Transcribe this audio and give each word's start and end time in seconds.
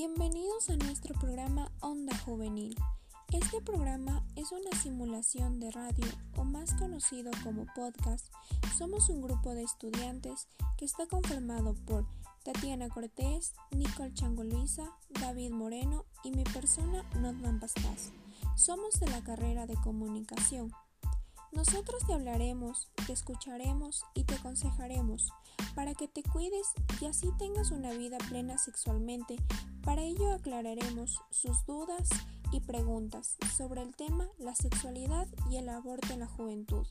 Bienvenidos 0.00 0.70
a 0.70 0.76
nuestro 0.76 1.12
programa 1.16 1.72
Onda 1.80 2.16
Juvenil. 2.18 2.76
Este 3.32 3.60
programa 3.60 4.24
es 4.36 4.52
una 4.52 4.70
simulación 4.80 5.58
de 5.58 5.72
radio 5.72 6.06
o 6.36 6.44
más 6.44 6.72
conocido 6.74 7.32
como 7.42 7.66
podcast. 7.74 8.32
Somos 8.78 9.08
un 9.08 9.22
grupo 9.22 9.56
de 9.56 9.64
estudiantes 9.64 10.46
que 10.76 10.84
está 10.84 11.08
conformado 11.08 11.74
por 11.84 12.06
Tatiana 12.44 12.88
Cortés, 12.88 13.54
Nicole 13.72 14.14
Changoluisa, 14.14 14.88
David 15.20 15.50
Moreno 15.50 16.04
y 16.22 16.30
mi 16.30 16.44
persona 16.44 17.02
Notman 17.16 17.58
Pastas. 17.58 18.12
Somos 18.54 19.00
de 19.00 19.08
la 19.08 19.24
carrera 19.24 19.66
de 19.66 19.74
comunicación. 19.82 20.70
Nosotros 21.50 22.06
te 22.06 22.12
hablaremos, 22.12 22.88
te 23.04 23.14
escucharemos 23.14 24.04
y 24.14 24.22
te 24.22 24.36
aconsejaremos 24.36 25.32
para 25.74 25.94
que 25.94 26.06
te 26.06 26.22
cuides 26.22 26.68
y 27.00 27.06
así 27.06 27.32
tengas 27.36 27.72
una 27.72 27.90
vida 27.90 28.18
plena 28.28 28.58
sexualmente. 28.58 29.36
Para 29.88 30.02
ello 30.02 30.32
aclararemos 30.32 31.22
sus 31.30 31.64
dudas 31.64 32.10
y 32.52 32.60
preguntas 32.60 33.38
sobre 33.56 33.80
el 33.80 33.96
tema 33.96 34.28
la 34.36 34.54
sexualidad 34.54 35.26
y 35.50 35.56
el 35.56 35.70
aborto 35.70 36.12
en 36.12 36.20
la 36.20 36.26
juventud. 36.26 36.86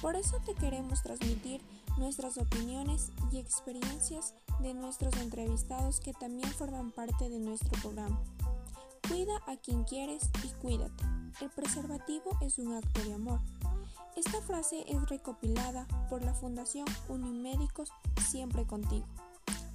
Por 0.00 0.14
eso 0.14 0.38
te 0.46 0.54
queremos 0.54 1.02
transmitir 1.02 1.60
nuestras 1.98 2.38
opiniones 2.38 3.10
y 3.32 3.38
experiencias 3.38 4.32
de 4.60 4.74
nuestros 4.74 5.16
entrevistados 5.16 5.98
que 5.98 6.12
también 6.12 6.48
forman 6.52 6.92
parte 6.92 7.28
de 7.28 7.40
nuestro 7.40 7.72
programa. 7.82 8.22
Cuida 9.08 9.42
a 9.48 9.56
quien 9.56 9.82
quieres 9.82 10.30
y 10.44 10.48
cuídate. 10.62 11.02
El 11.40 11.50
preservativo 11.50 12.30
es 12.42 12.58
un 12.58 12.74
acto 12.74 13.02
de 13.02 13.14
amor. 13.14 13.40
Esta 14.14 14.40
frase 14.40 14.84
es 14.86 15.08
recopilada 15.08 15.88
por 16.08 16.24
la 16.24 16.32
Fundación 16.32 16.86
Unimédicos 17.08 17.90
Siempre 18.30 18.64
Contigo. 18.68 19.06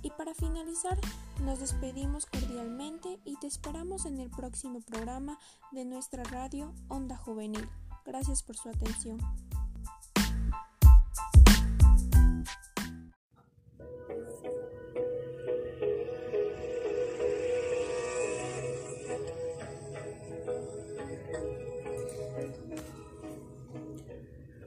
Y 0.03 0.09
para 0.11 0.33
finalizar, 0.33 0.97
nos 1.41 1.59
despedimos 1.59 2.25
cordialmente 2.25 3.19
y 3.25 3.35
te 3.37 3.47
esperamos 3.47 4.05
en 4.05 4.19
el 4.19 4.29
próximo 4.29 4.81
programa 4.81 5.37
de 5.71 5.85
nuestra 5.85 6.23
radio 6.23 6.73
Onda 6.87 7.17
Juvenil. 7.17 7.67
Gracias 8.05 8.43
por 8.43 8.55
su 8.55 8.69
atención. 8.69 9.17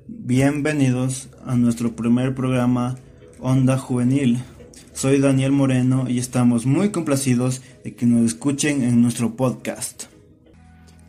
Bienvenidos 0.07 1.29
a 1.45 1.55
nuestro 1.55 1.95
primer 1.95 2.35
programa 2.35 2.97
Onda 3.41 3.79
Juvenil. 3.79 4.43
Soy 5.05 5.21
Daniel 5.21 5.53
Moreno 5.53 6.09
y 6.09 6.19
estamos 6.19 6.65
muy 6.65 6.91
complacidos 6.91 7.61
de 7.85 7.95
que 7.95 8.07
nos 8.07 8.25
escuchen 8.25 8.83
en 8.83 9.03
nuestro 9.03 9.37
podcast. 9.37 10.05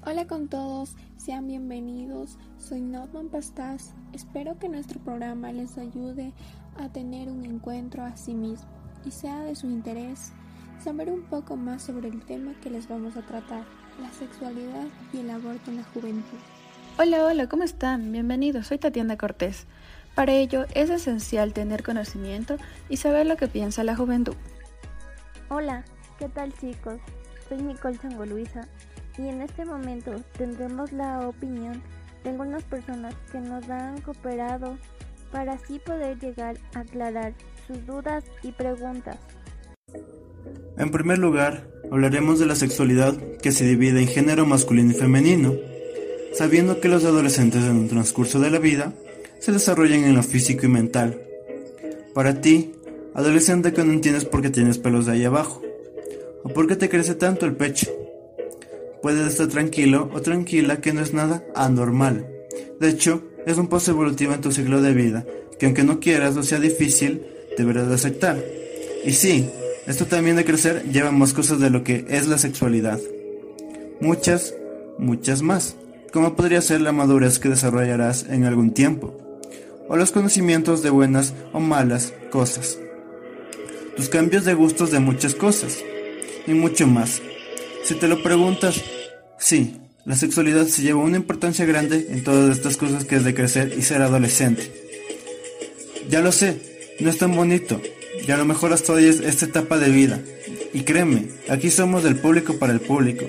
Hola 0.05 0.27
con 0.27 0.49
todos, 0.49 0.97
sean 1.15 1.47
bienvenidos. 1.47 2.37
Soy 2.57 2.81
Notman 2.81 3.29
Pastas. 3.29 3.93
Espero 4.11 4.59
que 4.59 4.67
nuestro 4.67 4.99
programa 4.99 5.53
les 5.53 5.77
ayude 5.77 6.33
a 6.77 6.89
tener 6.91 7.29
un 7.29 7.45
encuentro 7.45 8.03
a 8.03 8.17
sí 8.17 8.33
mismo 8.33 8.67
y 9.05 9.11
sea 9.11 9.43
de 9.43 9.55
su 9.55 9.67
interés 9.67 10.33
saber 10.83 11.09
un 11.09 11.21
poco 11.21 11.55
más 11.55 11.83
sobre 11.83 12.09
el 12.09 12.21
tema 12.25 12.53
que 12.61 12.69
les 12.69 12.89
vamos 12.89 13.15
a 13.15 13.25
tratar, 13.25 13.63
la 14.01 14.11
sexualidad 14.11 14.87
y 15.13 15.19
el 15.19 15.29
aborto 15.29 15.71
en 15.71 15.77
la 15.77 15.83
juventud. 15.83 16.37
Hola, 16.97 17.25
hola, 17.25 17.47
¿cómo 17.47 17.63
están? 17.63 18.11
Bienvenidos, 18.11 18.67
soy 18.67 18.77
Tatiana 18.77 19.17
Cortés. 19.17 19.67
Para 20.15 20.33
ello 20.33 20.65
es 20.73 20.89
esencial 20.89 21.51
tener 21.51 21.83
conocimiento 21.83 22.55
y 22.87 22.97
saber 22.97 23.25
lo 23.25 23.35
que 23.35 23.49
piensa 23.49 23.83
la 23.83 23.97
juventud. 23.97 24.35
Hola, 25.49 25.83
¿qué 26.17 26.29
tal 26.29 26.53
chicos? 26.53 26.99
Soy 27.49 27.61
Nicole 27.61 27.97
Changoluisa 27.97 28.67
y 29.17 29.27
en 29.27 29.41
este 29.41 29.65
momento 29.65 30.13
tendremos 30.37 30.93
la 30.93 31.27
opinión 31.27 31.81
de 32.23 32.29
algunas 32.29 32.63
personas 32.63 33.13
que 33.31 33.39
nos 33.39 33.69
han 33.69 33.99
cooperado 34.01 34.77
para 35.31 35.53
así 35.53 35.79
poder 35.79 36.17
llegar 36.19 36.57
a 36.73 36.79
aclarar 36.79 37.33
sus 37.67 37.85
dudas 37.85 38.23
y 38.41 38.53
preguntas. 38.53 39.17
En 40.77 40.91
primer 40.91 41.17
lugar, 41.17 41.67
hablaremos 41.91 42.39
de 42.39 42.45
la 42.45 42.55
sexualidad 42.55 43.15
que 43.41 43.51
se 43.51 43.65
divide 43.65 44.01
en 44.01 44.07
género 44.07 44.45
masculino 44.45 44.91
y 44.91 44.95
femenino 44.95 45.53
sabiendo 46.35 46.81
que 46.81 46.89
los 46.89 47.05
adolescentes 47.05 47.63
en 47.63 47.77
un 47.77 47.87
transcurso 47.87 48.39
de 48.39 48.51
la 48.51 48.59
vida 48.59 48.93
se 49.45 49.51
desarrollan 49.51 50.05
en 50.05 50.15
lo 50.15 50.23
físico 50.23 50.65
y 50.65 50.69
mental. 50.69 51.21
Para 52.15 52.41
ti, 52.41 52.71
adolescente 53.13 53.73
que 53.73 53.83
no 53.83 53.93
entiendes 53.93 54.25
por 54.25 54.41
qué 54.41 54.49
tienes 54.49 54.79
pelos 54.79 55.05
de 55.05 55.11
ahí 55.11 55.23
abajo, 55.23 55.61
o 56.41 56.49
por 56.49 56.65
qué 56.65 56.75
te 56.75 56.89
crece 56.89 57.13
tanto 57.13 57.45
el 57.45 57.55
pecho. 57.55 57.91
Puedes 59.03 59.27
estar 59.27 59.47
tranquilo 59.47 60.09
o 60.15 60.21
tranquila 60.21 60.81
que 60.81 60.93
no 60.93 61.01
es 61.01 61.13
nada 61.13 61.43
anormal. 61.53 62.27
De 62.79 62.89
hecho, 62.89 63.21
es 63.45 63.59
un 63.59 63.67
paso 63.67 63.91
evolutivo 63.91 64.33
en 64.33 64.41
tu 64.41 64.51
ciclo 64.51 64.81
de 64.81 64.95
vida, 64.95 65.27
que 65.59 65.67
aunque 65.67 65.83
no 65.83 65.99
quieras 65.99 66.35
o 66.37 66.41
sea 66.41 66.59
difícil, 66.59 67.21
deberás 67.55 67.87
de 67.87 67.93
aceptar. 67.93 68.43
Y 69.05 69.11
sí, 69.11 69.47
esto 69.85 70.07
también 70.07 70.37
de 70.37 70.45
crecer 70.45 70.85
lleva 70.91 71.11
más 71.11 71.33
cosas 71.33 71.59
de 71.59 71.69
lo 71.69 71.83
que 71.83 72.03
es 72.09 72.25
la 72.27 72.39
sexualidad. 72.39 72.99
Muchas, 74.01 74.55
muchas 74.97 75.43
más 75.43 75.75
como 76.15 76.33
podría 76.37 76.61
ser 76.61 76.79
la 76.79 76.93
madurez 76.93 77.39
que 77.39 77.49
desarrollarás 77.49 78.25
en 78.29 78.45
algún 78.45 78.71
tiempo, 78.71 79.13
o 79.87 79.97
los 79.97 80.11
conocimientos 80.11 80.81
de 80.81 80.89
buenas 80.89 81.33
o 81.53 81.59
malas 81.59 82.13
cosas, 82.31 82.77
tus 83.95 84.09
cambios 84.09 84.45
de 84.45 84.53
gustos 84.53 84.91
de 84.91 84.99
muchas 84.99 85.35
cosas, 85.35 85.79
y 86.47 86.53
mucho 86.53 86.87
más. 86.87 87.21
Si 87.83 87.95
te 87.95 88.07
lo 88.07 88.21
preguntas, 88.23 88.83
sí, 89.37 89.77
la 90.05 90.15
sexualidad 90.15 90.67
se 90.67 90.81
lleva 90.81 91.01
una 91.01 91.17
importancia 91.17 91.65
grande 91.65 92.07
en 92.09 92.23
todas 92.23 92.55
estas 92.57 92.77
cosas 92.77 93.05
que 93.05 93.15
es 93.15 93.23
de 93.23 93.33
crecer 93.33 93.73
y 93.77 93.81
ser 93.81 94.01
adolescente. 94.01 94.71
Ya 96.09 96.21
lo 96.21 96.31
sé, 96.31 96.57
no 96.99 97.09
es 97.09 97.17
tan 97.17 97.35
bonito, 97.35 97.81
y 98.25 98.31
a 98.31 98.37
lo 98.37 98.45
mejor 98.45 98.73
hasta 98.73 98.93
hoy 98.93 99.05
es 99.05 99.19
esta 99.19 99.45
etapa 99.45 99.77
de 99.77 99.89
vida. 99.89 100.21
Y 100.73 100.81
créeme, 100.81 101.29
aquí 101.49 101.69
somos 101.69 102.03
del 102.03 102.17
público 102.17 102.57
para 102.59 102.73
el 102.73 102.81
público. 102.81 103.25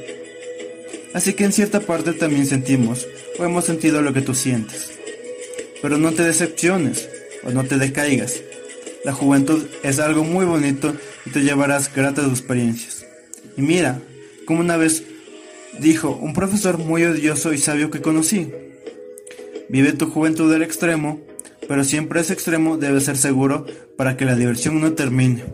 Así 1.14 1.32
que 1.34 1.44
en 1.44 1.52
cierta 1.52 1.80
parte 1.80 2.12
también 2.12 2.46
sentimos 2.46 3.06
o 3.38 3.44
hemos 3.44 3.64
sentido 3.64 4.02
lo 4.02 4.12
que 4.12 4.20
tú 4.20 4.34
sientes. 4.34 4.95
Pero 5.86 5.98
no 5.98 6.10
te 6.10 6.24
decepciones 6.24 7.08
o 7.44 7.52
no 7.52 7.62
te 7.62 7.78
decaigas. 7.78 8.42
La 9.04 9.12
juventud 9.12 9.66
es 9.84 10.00
algo 10.00 10.24
muy 10.24 10.44
bonito 10.44 10.96
y 11.24 11.30
te 11.30 11.44
llevarás 11.44 11.94
gratas 11.94 12.28
experiencias. 12.28 13.06
Y 13.56 13.62
mira, 13.62 14.00
como 14.46 14.62
una 14.62 14.76
vez 14.76 15.04
dijo 15.78 16.10
un 16.10 16.34
profesor 16.34 16.78
muy 16.78 17.04
odioso 17.04 17.52
y 17.52 17.58
sabio 17.58 17.92
que 17.92 18.02
conocí. 18.02 18.50
Vive 19.68 19.92
tu 19.92 20.10
juventud 20.10 20.52
al 20.52 20.64
extremo, 20.64 21.20
pero 21.68 21.84
siempre 21.84 22.18
ese 22.18 22.32
extremo 22.32 22.78
debe 22.78 23.00
ser 23.00 23.16
seguro 23.16 23.64
para 23.96 24.16
que 24.16 24.24
la 24.24 24.34
diversión 24.34 24.80
no 24.80 24.94
termine. 24.94 25.44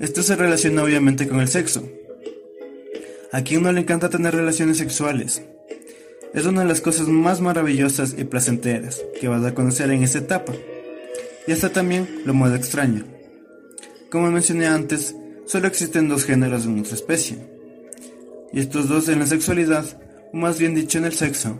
Esto 0.00 0.22
se 0.22 0.36
relaciona 0.36 0.82
obviamente 0.82 1.26
con 1.26 1.40
el 1.40 1.48
sexo. 1.48 1.88
¿A 3.32 3.40
quién 3.40 3.62
no 3.62 3.72
le 3.72 3.80
encanta 3.80 4.10
tener 4.10 4.34
relaciones 4.34 4.76
sexuales? 4.76 5.40
Es 6.34 6.46
una 6.46 6.62
de 6.62 6.68
las 6.68 6.80
cosas 6.80 7.08
más 7.08 7.42
maravillosas 7.42 8.14
y 8.16 8.24
placenteras 8.24 9.02
que 9.20 9.28
vas 9.28 9.44
a 9.44 9.54
conocer 9.54 9.90
en 9.90 10.02
esta 10.02 10.18
etapa. 10.18 10.54
Y 11.46 11.52
hasta 11.52 11.70
también 11.70 12.08
lo 12.24 12.32
más 12.32 12.54
extraño. 12.54 13.04
Como 14.10 14.30
mencioné 14.30 14.66
antes, 14.66 15.14
solo 15.46 15.66
existen 15.66 16.08
dos 16.08 16.24
géneros 16.24 16.64
en 16.64 16.76
nuestra 16.76 16.96
especie. 16.96 17.36
Y 18.50 18.60
estos 18.60 18.88
dos 18.88 19.08
en 19.10 19.18
la 19.18 19.26
sexualidad, 19.26 19.84
o 20.32 20.36
más 20.38 20.58
bien 20.58 20.74
dicho 20.74 20.96
en 20.96 21.04
el 21.04 21.12
sexo, 21.12 21.58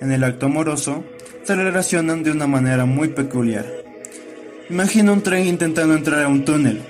en 0.00 0.12
el 0.12 0.22
acto 0.22 0.46
amoroso, 0.46 1.02
se 1.44 1.54
relacionan 1.54 2.22
de 2.22 2.30
una 2.30 2.46
manera 2.46 2.84
muy 2.84 3.08
peculiar. 3.08 3.66
Imagina 4.68 5.12
un 5.12 5.22
tren 5.22 5.46
intentando 5.46 5.94
entrar 5.94 6.24
a 6.24 6.28
un 6.28 6.44
túnel. 6.44 6.82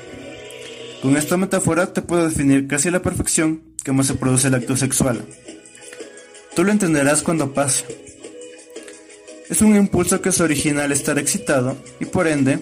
Con 1.00 1.16
esta 1.16 1.36
metáfora 1.36 1.92
te 1.92 2.02
puedo 2.02 2.28
definir 2.28 2.66
casi 2.66 2.88
a 2.88 2.92
la 2.92 3.02
perfección 3.02 3.62
cómo 3.84 4.02
se 4.02 4.14
produce 4.14 4.48
el 4.48 4.54
acto 4.54 4.76
sexual. 4.76 5.24
Tú 6.54 6.62
lo 6.62 6.70
entenderás 6.70 7.22
cuando 7.22 7.52
pase. 7.52 7.84
Es 9.50 9.60
un 9.60 9.76
impulso 9.76 10.20
que 10.20 10.32
se 10.32 10.42
origina 10.42 10.84
al 10.84 10.92
estar 10.92 11.18
excitado 11.18 11.76
y 12.00 12.06
por 12.06 12.28
ende, 12.28 12.60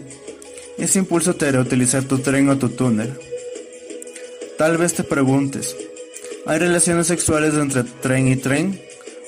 ese 0.79 0.99
impulso 0.99 1.35
te 1.35 1.47
hará 1.47 1.61
utilizar 1.61 2.05
tu 2.05 2.19
tren 2.19 2.49
o 2.49 2.59
tu 2.59 2.71
túnel. 2.71 3.13
Tal 4.57 4.79
vez 4.79 4.95
te 4.95 5.05
preguntes, 5.05 5.77
¿hay 6.47 6.59
relaciones 6.59 7.07
sexuales 7.07 7.55
entre 7.55 7.85
tren 7.85 8.29
y 8.29 8.37
tren? 8.37 8.81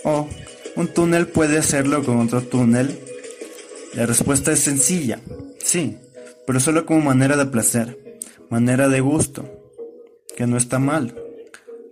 ¿O 0.02 0.28
un 0.76 0.88
túnel 0.88 1.28
puede 1.28 1.58
hacerlo 1.58 2.02
con 2.02 2.20
otro 2.20 2.42
túnel? 2.42 2.98
La 3.94 4.06
respuesta 4.06 4.50
es 4.50 4.60
sencilla, 4.60 5.20
sí, 5.62 5.98
pero 6.46 6.58
solo 6.58 6.86
como 6.86 7.00
manera 7.00 7.36
de 7.36 7.46
placer, 7.46 8.18
manera 8.50 8.88
de 8.88 9.00
gusto, 9.00 9.48
que 10.36 10.46
no 10.46 10.56
está 10.56 10.78
mal. 10.78 11.14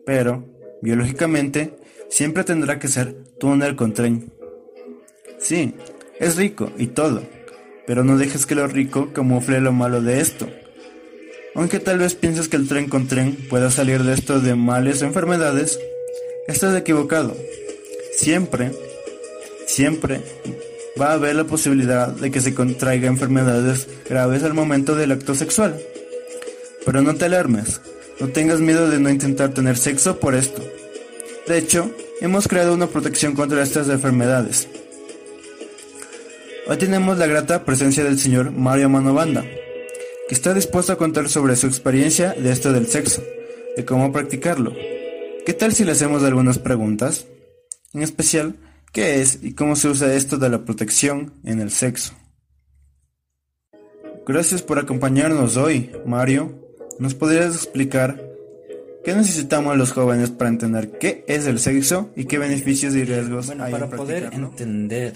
Pero, 0.05 0.45
biológicamente, 0.83 1.75
siempre 2.13 2.45
tendrá 2.45 2.79
que 2.79 2.89
ser 2.89 3.15
túnel 3.41 3.75
con 3.75 3.95
tren. 3.95 4.31
Sí, 5.41 5.75
es 6.21 6.37
rico 6.37 6.71
y 6.77 6.89
todo, 6.89 7.23
pero 7.87 8.05
no 8.05 8.19
dejes 8.19 8.45
que 8.45 8.55
lo 8.55 8.67
rico 8.69 9.13
camufle 9.15 9.61
lo 9.61 9.73
malo 9.73 10.03
de 10.03 10.21
esto. 10.21 10.47
Aunque 11.55 11.81
tal 11.81 11.99
vez 11.99 12.15
pienses 12.15 12.49
que 12.49 12.57
el 12.57 12.69
tren 12.69 12.89
con 12.89 13.09
tren 13.09 13.37
pueda 13.49 13.71
salir 13.71 14.03
de 14.03 14.13
esto 14.13 14.41
de 14.41 14.55
males 14.55 15.01
o 15.01 15.07
enfermedades, 15.07 15.81
estás 16.47 16.77
equivocado. 16.77 17.35
Siempre, 18.15 18.73
siempre 19.67 20.21
va 21.01 21.11
a 21.11 21.15
haber 21.15 21.35
la 21.35 21.45
posibilidad 21.45 22.09
de 22.09 22.31
que 22.31 22.43
se 22.43 22.55
contraiga 22.55 23.09
enfermedades 23.09 23.89
graves 24.09 24.43
al 24.43 24.53
momento 24.53 24.97
del 24.97 25.13
acto 25.13 25.35
sexual. 25.35 25.81
Pero 26.85 27.01
no 27.01 27.15
te 27.15 27.25
alarmes, 27.25 27.81
no 28.21 28.29
tengas 28.29 28.61
miedo 28.61 28.91
de 28.91 29.01
no 29.01 29.09
intentar 29.09 29.55
tener 29.55 29.79
sexo 29.79 30.21
por 30.21 30.35
esto. 30.35 30.63
De 31.47 31.59
hecho, 31.59 31.91
hemos 32.23 32.47
creado 32.47 32.73
una 32.73 32.87
protección 32.87 33.35
contra 33.35 33.65
estas 33.65 33.89
enfermedades. 33.89 34.69
Hoy 36.69 36.77
tenemos 36.77 37.19
la 37.19 37.27
grata 37.27 37.65
presencia 37.65 38.05
del 38.05 38.21
señor 38.21 38.53
Mario 38.53 38.89
Manovanda, 38.89 39.43
que 39.43 40.35
está 40.35 40.55
dispuesto 40.55 40.93
a 40.93 40.97
contar 40.97 41.29
sobre 41.29 41.57
su 41.57 41.67
experiencia 41.67 42.33
de 42.33 42.53
esto 42.53 42.73
del 42.73 42.87
sexo, 42.87 43.25
de 43.77 43.85
cómo 43.85 44.13
practicarlo. 44.13 44.73
¿Qué 45.45 45.53
tal 45.53 45.75
si 45.75 45.85
le 45.85 45.93
hacemos 45.93 46.23
algunas 46.23 46.61
preguntas? 46.61 47.27
En 47.93 48.05
especial, 48.05 48.55
¿qué 48.93 49.21
es 49.21 49.41
y 49.43 49.55
cómo 49.55 49.75
se 49.75 49.89
usa 49.89 50.15
esto 50.15 50.39
de 50.39 50.49
la 50.49 50.65
protección 50.65 51.35
en 51.45 51.61
el 51.61 51.73
sexo? 51.73 52.13
Gracias 54.25 54.63
por 54.63 54.79
acompañarnos 54.79 55.57
hoy, 55.57 55.91
Mario. 56.07 56.57
¿Nos 57.01 57.17
podrías 57.17 57.57
explicar 57.57 58.32
qué 59.05 59.15
necesitamos 59.15 59.77
los 59.77 59.93
jóvenes 59.93 60.31
para 60.31 60.51
entender 60.51 60.99
qué 60.99 61.25
es 61.27 61.47
el 61.47 61.59
sexo 61.59 62.11
y 62.17 62.25
qué 62.25 62.39
beneficios 62.39 62.95
y 62.95 63.05
riesgos 63.05 63.51
hay 63.51 63.73
para 63.73 63.89
poder 63.89 64.31
entender 64.33 65.15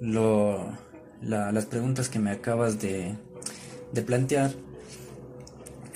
lo, 0.00 0.66
las 1.20 1.66
preguntas 1.66 2.08
que 2.08 2.18
me 2.18 2.30
acabas 2.30 2.80
de, 2.80 3.14
plantear, 4.06 4.52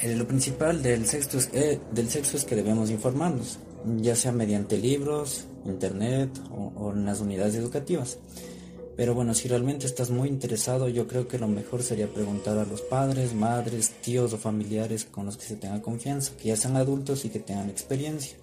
eh, 0.00 0.14
lo 0.14 0.26
principal 0.26 0.82
del 0.82 1.06
sexo, 1.06 1.38
es, 1.38 1.50
eh, 1.52 1.80
del 1.92 2.08
sexo 2.08 2.36
es 2.36 2.44
que 2.44 2.54
debemos 2.54 2.90
informarnos, 2.90 3.58
ya 3.98 4.14
sea 4.14 4.32
mediante 4.32 4.78
libros, 4.78 5.46
internet 5.64 6.30
o 6.54 6.92
en 6.92 7.04
las 7.04 7.20
unidades 7.20 7.56
educativas. 7.56 8.18
Pero 8.96 9.14
bueno, 9.14 9.34
si 9.34 9.46
realmente 9.46 9.86
estás 9.86 10.08
muy 10.08 10.28
interesado, 10.28 10.88
yo 10.88 11.06
creo 11.06 11.28
que 11.28 11.38
lo 11.38 11.48
mejor 11.48 11.82
sería 11.82 12.08
preguntar 12.08 12.56
a 12.56 12.64
los 12.64 12.80
padres, 12.80 13.34
madres, 13.34 13.90
tíos 14.02 14.32
o 14.32 14.38
familiares 14.38 15.04
con 15.04 15.26
los 15.26 15.36
que 15.36 15.44
se 15.44 15.56
tenga 15.56 15.82
confianza, 15.82 16.32
que 16.40 16.48
ya 16.48 16.56
sean 16.56 16.76
adultos 16.76 17.24
y 17.26 17.28
que 17.28 17.38
tengan 17.38 17.68
experiencia. 17.68 18.36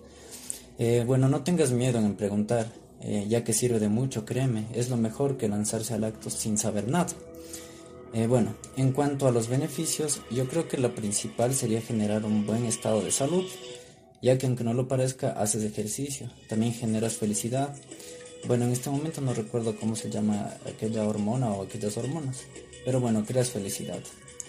Eh, 0.77 1.03
bueno, 1.07 1.27
no 1.27 1.43
tengas 1.43 1.71
miedo 1.71 1.97
en 1.97 2.15
preguntar, 2.15 2.71
eh, 3.01 3.25
ya 3.27 3.43
que 3.43 3.53
sirve 3.53 3.79
de 3.79 3.89
mucho, 3.89 4.25
créeme, 4.25 4.67
es 4.73 4.89
lo 4.89 4.97
mejor 4.97 5.37
que 5.37 5.49
lanzarse 5.49 5.95
al 5.95 6.03
acto 6.03 6.29
sin 6.29 6.57
saber 6.59 6.87
nada. 6.87 7.13
Eh, 8.13 8.27
bueno, 8.27 8.53
en 8.77 8.91
cuanto 8.91 9.27
a 9.27 9.31
los 9.31 9.47
beneficios, 9.47 10.21
yo 10.29 10.47
creo 10.47 10.67
que 10.67 10.77
la 10.77 10.93
principal 10.93 11.55
sería 11.55 11.81
generar 11.81 12.25
un 12.25 12.45
buen 12.45 12.65
estado 12.65 13.01
de 13.01 13.11
salud, 13.11 13.43
ya 14.21 14.37
que 14.37 14.45
aunque 14.45 14.63
no 14.63 14.75
lo 14.75 14.87
parezca, 14.87 15.31
haces 15.31 15.63
ejercicio, 15.63 16.29
también 16.47 16.73
generas 16.73 17.15
felicidad, 17.15 17.75
bueno, 18.47 18.65
en 18.65 18.71
este 18.71 18.89
momento 18.89 19.21
no 19.21 19.33
recuerdo 19.33 19.75
cómo 19.75 19.95
se 19.95 20.09
llama 20.09 20.51
aquella 20.67 21.05
hormona 21.05 21.47
o 21.49 21.63
aquellas 21.63 21.95
hormonas. 21.97 22.43
Pero 22.85 22.99
bueno, 22.99 23.23
creas 23.25 23.49
felicidad. 23.49 23.99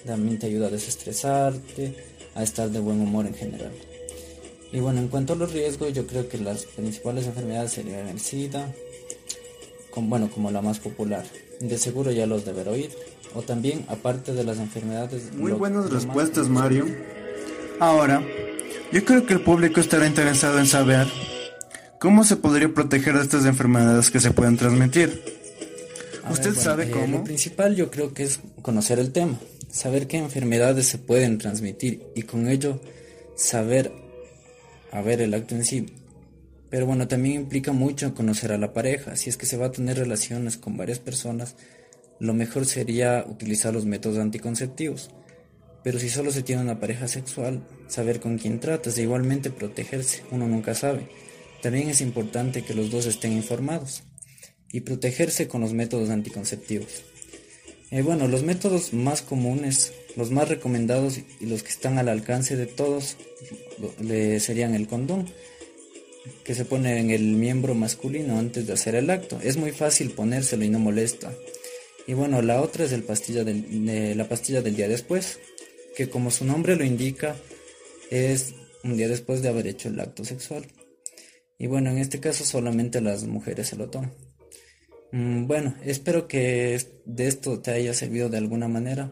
También 0.05 0.38
te 0.38 0.46
ayuda 0.46 0.67
a 0.67 0.70
desestresarte, 0.70 1.94
a 2.35 2.43
estar 2.43 2.70
de 2.70 2.81
buen 2.81 3.00
humor 3.00 3.26
en 3.26 3.35
general. 3.35 3.73
Y 4.73 4.81
bueno, 4.81 5.00
en 5.00 5.08
cuanto 5.08 5.35
a 5.35 5.37
los 5.37 5.52
riesgos, 5.52 5.93
yo 5.93 6.06
creo 6.06 6.29
que 6.29 6.38
las 6.38 6.64
principales 6.64 7.26
enfermedades 7.26 7.73
serían 7.73 8.08
el 8.08 8.19
SIDA, 8.19 8.75
bueno, 9.96 10.29
como 10.29 10.50
la 10.50 10.61
más 10.61 10.81
popular. 10.81 11.25
De 11.61 11.79
seguro 11.79 12.11
ya 12.11 12.26
los 12.26 12.44
deberá 12.44 12.73
oír. 12.73 12.91
O 13.35 13.43
también, 13.43 13.85
aparte 13.88 14.32
de 14.32 14.44
las 14.44 14.58
enfermedades... 14.58 15.32
Muy 15.32 15.52
buenas 15.52 15.91
respuestas, 15.91 16.49
Mario. 16.49 16.87
Ahora, 17.81 18.23
yo 18.93 19.05
creo 19.05 19.26
que 19.26 19.35
el 19.35 19.41
público 19.41 19.81
estará 19.81 20.06
interesado 20.06 20.58
en 20.58 20.67
saber 20.67 21.06
¿Cómo 22.05 22.23
se 22.23 22.37
podría 22.37 22.69
proteger 22.69 23.15
de 23.17 23.23
estas 23.23 23.47
enfermedades 23.47 24.11
que 24.11 24.21
se 24.21 24.31
pueden 24.31 24.59
transmitir? 24.59 25.23
¿Usted 26.31 26.53
sabe 26.53 26.85
eh, 26.85 26.91
cómo? 26.91 27.21
Lo 27.21 27.25
principal 27.25 27.75
yo 27.77 27.91
creo 27.91 28.12
que 28.12 28.25
es 28.25 28.41
conocer 28.61 28.99
el 28.99 29.11
tema, 29.11 29.41
saber 29.71 30.06
qué 30.06 30.19
enfermedades 30.19 30.87
se 30.87 30.99
pueden 30.99 31.39
transmitir 31.39 32.03
y 32.15 32.25
con 32.25 32.47
ello 32.47 32.79
saber 33.37 33.91
a 34.93 35.01
ver 35.01 35.23
el 35.23 35.33
acto 35.33 35.55
en 35.55 35.65
sí. 35.65 35.87
Pero 36.69 36.85
bueno, 36.85 37.09
también 37.09 37.37
implica 37.37 37.73
mucho 37.73 38.15
conocer 38.15 38.53
a 38.53 38.59
la 38.59 38.75
pareja. 38.75 39.17
Si 39.17 39.31
es 39.31 39.39
que 39.39 39.47
se 39.47 39.56
va 39.56 39.69
a 39.69 39.73
tener 39.73 39.97
relaciones 39.97 40.59
con 40.59 40.77
varias 40.77 40.99
personas, 40.99 41.56
lo 42.21 42.35
mejor 42.35 42.67
sería 42.67 43.25
utilizar 43.27 43.73
los 43.73 43.87
métodos 43.87 44.19
anticonceptivos. 44.19 45.09
Pero 45.83 45.99
si 45.99 46.11
solo 46.11 46.33
se 46.33 46.43
tiene 46.43 46.61
una 46.61 46.79
pareja 46.79 47.09
sexual, 47.09 47.67
saber 47.89 48.21
con 48.21 48.37
quién 48.37 48.61
tratas 48.61 48.99
e 48.99 49.03
igualmente 49.05 49.49
protegerse, 49.49 50.23
uno 50.31 50.47
nunca 50.47 50.75
sabe. 50.75 51.09
También 51.65 51.89
es 51.89 52.03
importante 52.03 52.61
que 52.61 52.75
los 52.75 52.91
dos 52.91 53.07
estén 53.07 53.33
informados 53.33 54.03
y 54.71 54.83
protegerse 54.83 55.49
con 55.49 55.63
los 55.63 55.73
métodos 55.73 56.11
anticonceptivos. 56.11 57.05
Eh, 57.91 58.03
bueno, 58.03 58.29
los 58.29 58.43
métodos 58.43 58.93
más 58.93 59.23
comunes, 59.23 59.95
los 60.15 60.31
más 60.31 60.51
recomendados 60.51 61.21
y 61.41 61.47
los 61.47 61.63
que 61.63 61.71
están 61.71 61.97
al 61.97 62.11
alcance 62.11 62.55
de 62.55 62.67
todos 62.67 63.17
serían 64.41 64.75
el 64.75 64.87
condón, 64.87 65.27
que 66.45 66.55
se 66.55 66.67
pone 66.67 67.01
en 67.01 67.11
el 67.11 67.23
miembro 67.23 67.75
masculino 67.75 68.39
antes 68.39 68.67
de 68.67 68.75
hacer 68.75 68.95
el 68.95 69.09
acto. 69.09 69.41
Es 69.43 69.57
muy 69.57 69.71
fácil 69.71 70.11
ponérselo 70.11 70.67
y 70.67 70.69
no 70.69 70.81
molesta. 70.81 71.33
Y 72.07 72.13
bueno, 72.13 72.43
la 72.43 72.61
otra 72.61 72.85
es 72.85 72.93
la 72.93 73.01
pastilla 73.07 73.43
del 73.43 74.77
día 74.77 74.87
después, 74.87 75.39
que 75.97 76.11
como 76.11 76.31
su 76.31 76.45
nombre 76.45 76.77
lo 76.77 76.85
indica, 76.85 77.37
es 78.11 78.53
un 78.83 78.99
día 78.99 79.09
después 79.09 79.41
de 79.41 79.49
haber 79.49 79.67
hecho 79.67 79.89
el 79.89 79.99
acto 79.99 80.27
sexual. 80.27 80.67
Y 81.65 81.67
bueno, 81.67 81.89
en 81.89 81.97
este 81.97 82.21
caso 82.21 82.45
solamente 82.45 83.01
las 83.01 83.25
mujeres 83.25 83.69
se 83.69 83.77
lo 83.77 83.89
toman. 83.89 84.13
Mm, 85.13 85.47
bueno, 85.47 85.75
espero 85.83 86.29
que 86.29 86.79
de 87.07 87.27
esto 87.27 87.59
te 87.61 87.71
haya 87.71 87.95
servido 87.95 88.29
de 88.29 88.37
alguna 88.37 88.69
manera 88.69 89.11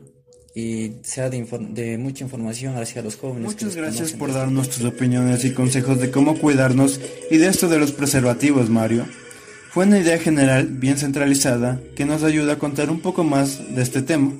y 0.55 0.97
sea 1.03 1.31
de, 1.31 1.97
mucha 1.97 2.25
información 2.25 2.77
hacia 2.77 3.01
los 3.01 3.17
jóvenes. 3.17 3.45
Muchas 3.45 3.75
gracias 3.75 4.13
por 4.13 4.35
darnos 4.35 4.69
tus 4.69 4.85
opiniones 4.85 5.47
y 5.47 5.55
consejos 5.55 5.99
de 5.99 6.11
cómo 6.11 6.39
cuidarnos 6.39 7.01
y 7.31 7.39
de 7.39 7.47
esto 7.47 7.71
de 7.71 7.79
los 7.79 7.93
preservativos, 7.93 8.69
Mario. 8.69 9.07
Fue 9.71 9.87
una 9.87 9.99
idea 9.99 10.19
general 10.19 10.67
bien 10.67 10.99
centralizada 10.99 11.81
que 11.97 12.05
nos 12.05 12.23
ayuda 12.23 12.53
a 12.53 12.59
contar 12.59 12.91
un 12.91 13.01
poco 13.01 13.25
más 13.25 13.75
de 13.75 13.81
este 13.81 14.03
tema. 14.03 14.31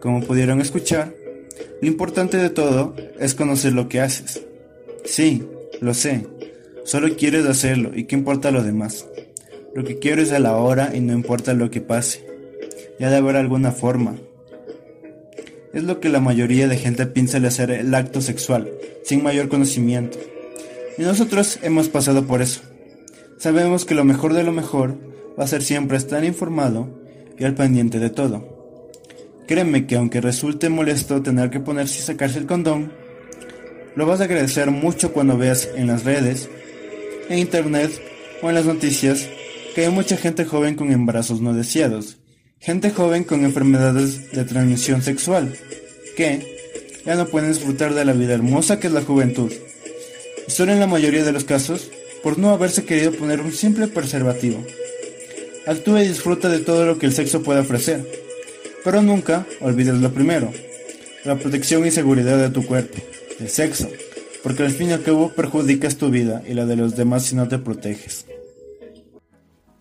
Como 0.00 0.22
pudieron 0.22 0.60
escuchar, 0.60 1.12
lo 1.80 1.88
importante 1.88 2.36
de 2.36 2.50
todo 2.50 2.94
es 3.18 3.34
conocer 3.34 3.72
lo 3.72 3.88
que 3.88 4.00
haces. 4.00 4.42
Sí, 5.04 5.42
lo 5.80 5.94
sé, 5.94 6.24
Solo 6.84 7.14
quieres 7.16 7.46
hacerlo 7.46 7.92
y 7.94 8.04
qué 8.04 8.16
importa 8.16 8.50
lo 8.50 8.62
demás. 8.62 9.06
Lo 9.74 9.84
que 9.84 9.98
quiero 9.98 10.20
es 10.20 10.32
a 10.32 10.38
la 10.38 10.56
hora 10.56 10.90
y 10.94 11.00
no 11.00 11.12
importa 11.12 11.54
lo 11.54 11.70
que 11.70 11.80
pase. 11.80 12.26
Ya 12.98 13.08
de 13.08 13.16
haber 13.16 13.36
alguna 13.36 13.72
forma. 13.72 14.16
Es 15.72 15.84
lo 15.84 16.00
que 16.00 16.08
la 16.08 16.20
mayoría 16.20 16.68
de 16.68 16.76
gente 16.76 17.06
piensa 17.06 17.38
al 17.38 17.46
hacer 17.46 17.70
el 17.70 17.94
acto 17.94 18.20
sexual, 18.20 18.70
sin 19.04 19.22
mayor 19.22 19.48
conocimiento. 19.48 20.18
Y 20.98 21.02
nosotros 21.02 21.58
hemos 21.62 21.88
pasado 21.88 22.26
por 22.26 22.42
eso. 22.42 22.60
Sabemos 23.38 23.84
que 23.84 23.94
lo 23.94 24.04
mejor 24.04 24.34
de 24.34 24.42
lo 24.42 24.52
mejor 24.52 24.98
va 25.38 25.44
a 25.44 25.48
ser 25.48 25.62
siempre 25.62 25.96
estar 25.96 26.24
informado 26.24 26.88
y 27.38 27.44
al 27.44 27.54
pendiente 27.54 27.98
de 27.98 28.10
todo. 28.10 28.52
Créeme 29.46 29.86
que 29.86 29.96
aunque 29.96 30.20
resulte 30.20 30.68
molesto 30.68 31.22
tener 31.22 31.50
que 31.50 31.60
ponerse 31.60 32.00
y 32.00 32.02
sacarse 32.02 32.38
el 32.38 32.46
condón, 32.46 32.92
lo 33.96 34.06
vas 34.06 34.20
a 34.20 34.24
agradecer 34.24 34.70
mucho 34.70 35.12
cuando 35.12 35.38
veas 35.38 35.68
en 35.74 35.86
las 35.86 36.04
redes 36.04 36.48
en 37.32 37.38
internet 37.38 37.90
o 38.42 38.48
en 38.48 38.54
las 38.54 38.66
noticias 38.66 39.28
que 39.74 39.86
hay 39.86 39.90
mucha 39.90 40.16
gente 40.16 40.44
joven 40.44 40.74
con 40.74 40.92
embarazos 40.92 41.40
no 41.40 41.54
deseados, 41.54 42.18
gente 42.60 42.90
joven 42.90 43.24
con 43.24 43.44
enfermedades 43.44 44.32
de 44.32 44.44
transmisión 44.44 45.02
sexual, 45.02 45.54
que 46.16 47.00
ya 47.06 47.14
no 47.14 47.26
pueden 47.26 47.50
disfrutar 47.50 47.94
de 47.94 48.04
la 48.04 48.12
vida 48.12 48.34
hermosa 48.34 48.78
que 48.78 48.88
es 48.88 48.92
la 48.92 49.02
juventud. 49.02 49.50
Y 50.46 50.50
solo 50.50 50.72
en 50.72 50.80
la 50.80 50.86
mayoría 50.86 51.24
de 51.24 51.32
los 51.32 51.44
casos 51.44 51.90
por 52.22 52.38
no 52.38 52.50
haberse 52.50 52.84
querido 52.84 53.12
poner 53.12 53.40
un 53.40 53.52
simple 53.52 53.88
preservativo. 53.88 54.64
Actúa 55.66 56.04
y 56.04 56.08
disfruta 56.08 56.48
de 56.48 56.58
todo 56.58 56.84
lo 56.84 56.98
que 56.98 57.06
el 57.06 57.12
sexo 57.12 57.42
puede 57.42 57.60
ofrecer, 57.60 58.06
pero 58.84 59.00
nunca 59.00 59.46
olvides 59.60 59.94
lo 59.94 60.12
primero, 60.12 60.52
la 61.24 61.36
protección 61.36 61.86
y 61.86 61.90
seguridad 61.90 62.36
de 62.36 62.50
tu 62.50 62.66
cuerpo, 62.66 62.98
el 63.40 63.48
sexo, 63.48 63.88
porque 64.42 64.62
al 64.64 64.70
fin 64.70 64.88
y 64.88 64.92
al 64.92 65.02
cabo 65.02 65.30
perjudicas 65.30 65.96
tu 65.96 66.10
vida 66.10 66.42
y 66.46 66.54
la 66.54 66.66
de 66.66 66.76
los 66.76 66.96
demás 66.96 67.24
si 67.24 67.36
no 67.36 67.48
te 67.48 67.58
proteges. 67.58 68.26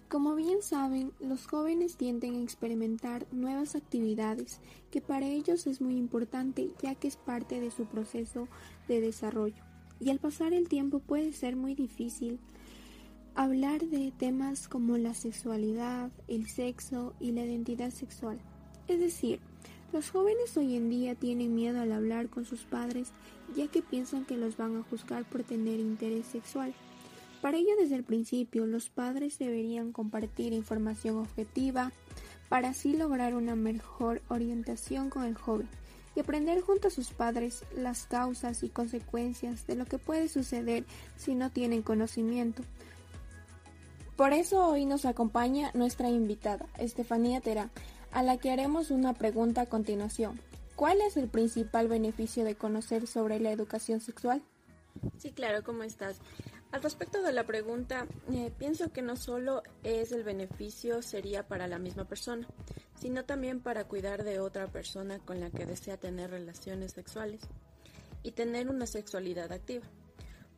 Como 0.08 0.36
bien 0.36 0.62
saben, 0.62 1.12
los 1.20 1.48
jóvenes 1.48 1.96
tienden 1.96 2.36
a 2.36 2.44
experimentar 2.44 3.26
nuevas 3.32 3.76
actividades, 3.76 4.60
que 4.92 5.02
para 5.02 5.26
ellos 5.26 5.68
es 5.68 5.82
muy 5.82 5.96
importante 5.96 6.70
ya 6.82 6.96
que 6.96 7.08
es 7.08 7.16
parte 7.16 7.62
de 7.62 7.72
su 7.72 7.86
proceso 7.86 8.48
de 8.88 9.02
desarrollo. 9.02 9.64
Y 10.00 10.10
al 10.10 10.20
pasar 10.20 10.54
el 10.54 10.68
tiempo 10.68 11.00
puede 11.00 11.32
ser 11.32 11.56
muy 11.56 11.76
difícil 11.76 12.40
hablar 13.36 13.82
de 13.86 14.12
temas 14.12 14.68
como 14.68 14.98
la 14.98 15.14
sexualidad, 15.14 16.12
el 16.28 16.48
sexo 16.48 17.14
y 17.20 17.32
la 17.32 17.46
identidad 17.46 17.92
sexual. 17.92 18.40
Es 18.88 19.00
decir, 19.00 19.40
Los 19.94 20.10
jóvenes 20.10 20.56
hoy 20.56 20.78
en 20.78 20.90
día 20.90 21.16
tienen 21.16 21.54
miedo 21.54 21.82
al 21.82 21.92
hablar 21.92 22.30
con 22.30 22.46
sus 22.46 22.62
padres 22.62 23.12
ya 23.56 23.68
que 23.68 23.82
piensan 23.82 24.26
que 24.26 24.38
los 24.38 24.58
van 24.58 24.78
a 24.78 24.84
juzgar 24.84 25.26
por 25.26 25.44
tener 25.44 25.80
interés 25.80 26.26
sexual. 26.28 26.74
Para 27.42 27.58
ello 27.58 27.72
desde 27.80 27.96
el 27.96 28.04
principio 28.04 28.66
los 28.68 28.90
padres 28.90 29.40
deberían 29.40 29.92
compartir 29.92 30.54
información 30.54 31.18
objetiva 31.18 31.92
para 32.50 32.70
así 32.70 32.96
lograr 32.96 33.34
una 33.34 33.56
mejor 33.56 34.22
orientación 34.28 35.10
con 35.10 35.24
el 35.24 35.36
joven 35.36 35.68
y 36.16 36.20
aprender 36.20 36.62
junto 36.62 36.90
a 36.90 36.92
sus 36.92 37.12
padres 37.12 37.64
las 37.76 38.06
causas 38.06 38.64
y 38.64 38.70
consecuencias 38.70 39.66
de 39.68 39.76
lo 39.76 39.86
que 39.86 39.98
puede 39.98 40.28
suceder 40.28 40.86
si 41.16 41.36
no 41.36 41.50
tienen 41.50 41.82
conocimiento. 41.82 42.64
Por 44.16 44.34
eso 44.34 44.68
hoy 44.68 44.86
nos 44.86 45.06
acompaña 45.06 45.72
nuestra 45.74 46.10
invitada, 46.10 46.68
Estefanía 46.78 47.42
Terán, 47.42 47.72
a 48.12 48.22
la 48.22 48.38
que 48.38 48.52
haremos 48.52 48.92
una 48.92 49.14
pregunta 49.14 49.62
a 49.62 49.66
continuación. 49.66 50.40
¿Cuál 50.82 51.00
es 51.02 51.16
el 51.16 51.28
principal 51.28 51.88
beneficio 51.88 52.44
de 52.44 52.56
conocer 52.56 53.06
sobre 53.06 53.40
la 53.40 53.52
educación 53.52 54.02
sexual? 54.02 54.42
Sí, 55.20 55.30
claro, 55.30 55.64
¿cómo 55.64 55.84
estás? 55.84 56.18
Al 56.72 56.82
respecto 56.82 57.22
de 57.22 57.34
la 57.34 57.44
pregunta, 57.44 58.08
eh, 58.34 58.52
pienso 58.58 58.92
que 58.92 59.04
no 59.04 59.16
solo 59.16 59.62
es 59.84 60.12
el 60.12 60.24
beneficio 60.24 61.04
sería 61.04 61.48
para 61.48 61.68
la 61.68 61.78
misma 61.78 62.06
persona, 62.06 62.48
sino 63.00 63.26
también 63.26 63.60
para 63.60 63.84
cuidar 63.84 64.24
de 64.24 64.40
otra 64.40 64.72
persona 64.72 65.20
con 65.20 65.40
la 65.40 65.52
que 65.52 65.68
desea 65.68 65.98
tener 65.98 66.32
relaciones 66.32 66.94
sexuales 66.94 67.42
y 68.24 68.32
tener 68.32 68.68
una 68.68 68.88
sexualidad 68.88 69.52
activa. 69.52 69.86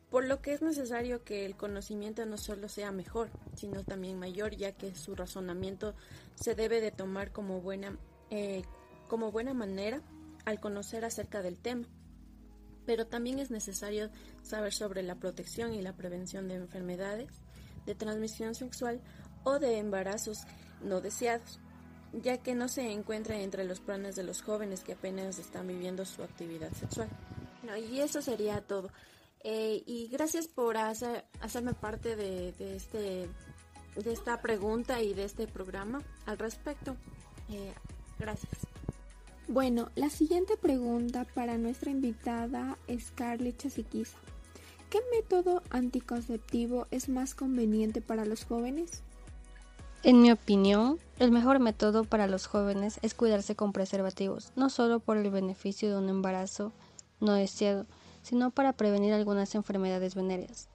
Por 0.08 0.24
lo 0.24 0.40
que 0.40 0.54
es 0.54 0.62
necesario 0.62 1.22
que 1.22 1.44
el 1.44 1.54
conocimiento 1.54 2.24
no 2.24 2.38
solo 2.38 2.70
sea 2.70 2.92
mejor, 2.92 3.28
sino 3.56 3.84
también 3.84 4.18
mayor, 4.18 4.56
ya 4.56 4.72
que 4.72 4.94
su 4.94 5.14
razonamiento 5.14 5.94
se 6.34 6.54
debe 6.54 6.80
de 6.80 6.92
tomar 6.92 7.30
como 7.30 7.60
buena, 7.60 7.98
eh, 8.30 8.62
como 9.06 9.30
buena 9.30 9.52
manera 9.52 10.00
al 10.44 10.60
conocer 10.60 11.04
acerca 11.04 11.42
del 11.42 11.58
tema. 11.58 11.86
Pero 12.86 13.06
también 13.06 13.38
es 13.38 13.50
necesario 13.50 14.10
saber 14.42 14.72
sobre 14.72 15.02
la 15.02 15.14
protección 15.14 15.74
y 15.74 15.82
la 15.82 15.94
prevención 15.94 16.48
de 16.48 16.56
enfermedades 16.56 17.30
de 17.86 17.94
transmisión 17.94 18.54
sexual 18.54 19.00
o 19.44 19.58
de 19.58 19.78
embarazos 19.78 20.38
no 20.82 21.00
deseados, 21.00 21.60
ya 22.12 22.38
que 22.38 22.54
no 22.54 22.68
se 22.68 22.90
encuentra 22.92 23.40
entre 23.40 23.64
los 23.64 23.80
planes 23.80 24.16
de 24.16 24.24
los 24.24 24.42
jóvenes 24.42 24.82
que 24.82 24.92
apenas 24.92 25.38
están 25.38 25.66
viviendo 25.66 26.04
su 26.04 26.22
actividad 26.22 26.72
sexual. 26.72 27.08
y 27.90 28.00
eso 28.00 28.22
sería 28.22 28.60
todo. 28.60 28.90
Eh, 29.40 29.82
y 29.86 30.08
gracias 30.08 30.48
por 30.48 30.76
hacerme 30.78 31.74
parte 31.74 32.16
de, 32.16 32.54
este, 32.76 33.28
de 33.96 34.12
esta 34.12 34.40
pregunta 34.40 35.02
y 35.02 35.12
de 35.12 35.24
este 35.24 35.46
programa 35.46 36.02
al 36.24 36.38
respecto. 36.38 36.96
Eh, 37.50 37.74
gracias. 38.18 38.73
Bueno, 39.46 39.90
la 39.94 40.08
siguiente 40.08 40.56
pregunta 40.56 41.26
para 41.34 41.58
nuestra 41.58 41.90
invitada 41.90 42.78
es 42.88 43.10
Carly 43.10 43.52
Chasiquiza. 43.52 44.16
¿Qué 44.88 45.00
método 45.12 45.62
anticonceptivo 45.68 46.86
es 46.90 47.10
más 47.10 47.34
conveniente 47.34 48.00
para 48.00 48.24
los 48.24 48.46
jóvenes? 48.46 49.02
En 50.02 50.22
mi 50.22 50.32
opinión, 50.32 50.98
el 51.18 51.30
mejor 51.30 51.58
método 51.58 52.04
para 52.04 52.26
los 52.26 52.46
jóvenes 52.46 52.98
es 53.02 53.12
cuidarse 53.12 53.54
con 53.54 53.72
preservativos, 53.72 54.50
no 54.56 54.70
solo 54.70 54.98
por 54.98 55.18
el 55.18 55.30
beneficio 55.30 55.90
de 55.90 55.98
un 55.98 56.08
embarazo 56.08 56.72
no 57.20 57.34
deseado, 57.34 57.84
sino 58.22 58.50
para 58.50 58.72
prevenir 58.72 59.12
algunas 59.12 59.54
enfermedades 59.54 60.14
venéreas. 60.14 60.68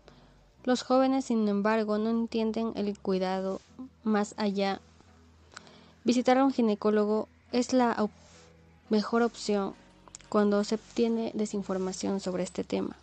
Los 0.63 0.83
jóvenes, 0.83 1.25
sin 1.25 1.47
embargo, 1.47 1.97
no 1.97 2.11
entienden 2.11 2.73
el 2.75 2.99
cuidado 2.99 3.61
más 4.03 4.35
allá. 4.37 4.79
Visitar 6.03 6.37
a 6.37 6.45
un 6.45 6.53
ginecólogo 6.53 7.27
es 7.51 7.73
la 7.73 7.91
mejor 8.89 9.21
opción 9.21 9.73
cuando 10.29 10.63
se 10.63 10.75
obtiene 10.75 11.31
desinformación 11.33 12.19
sobre 12.19 12.43
este 12.43 12.63
tema 12.63 12.95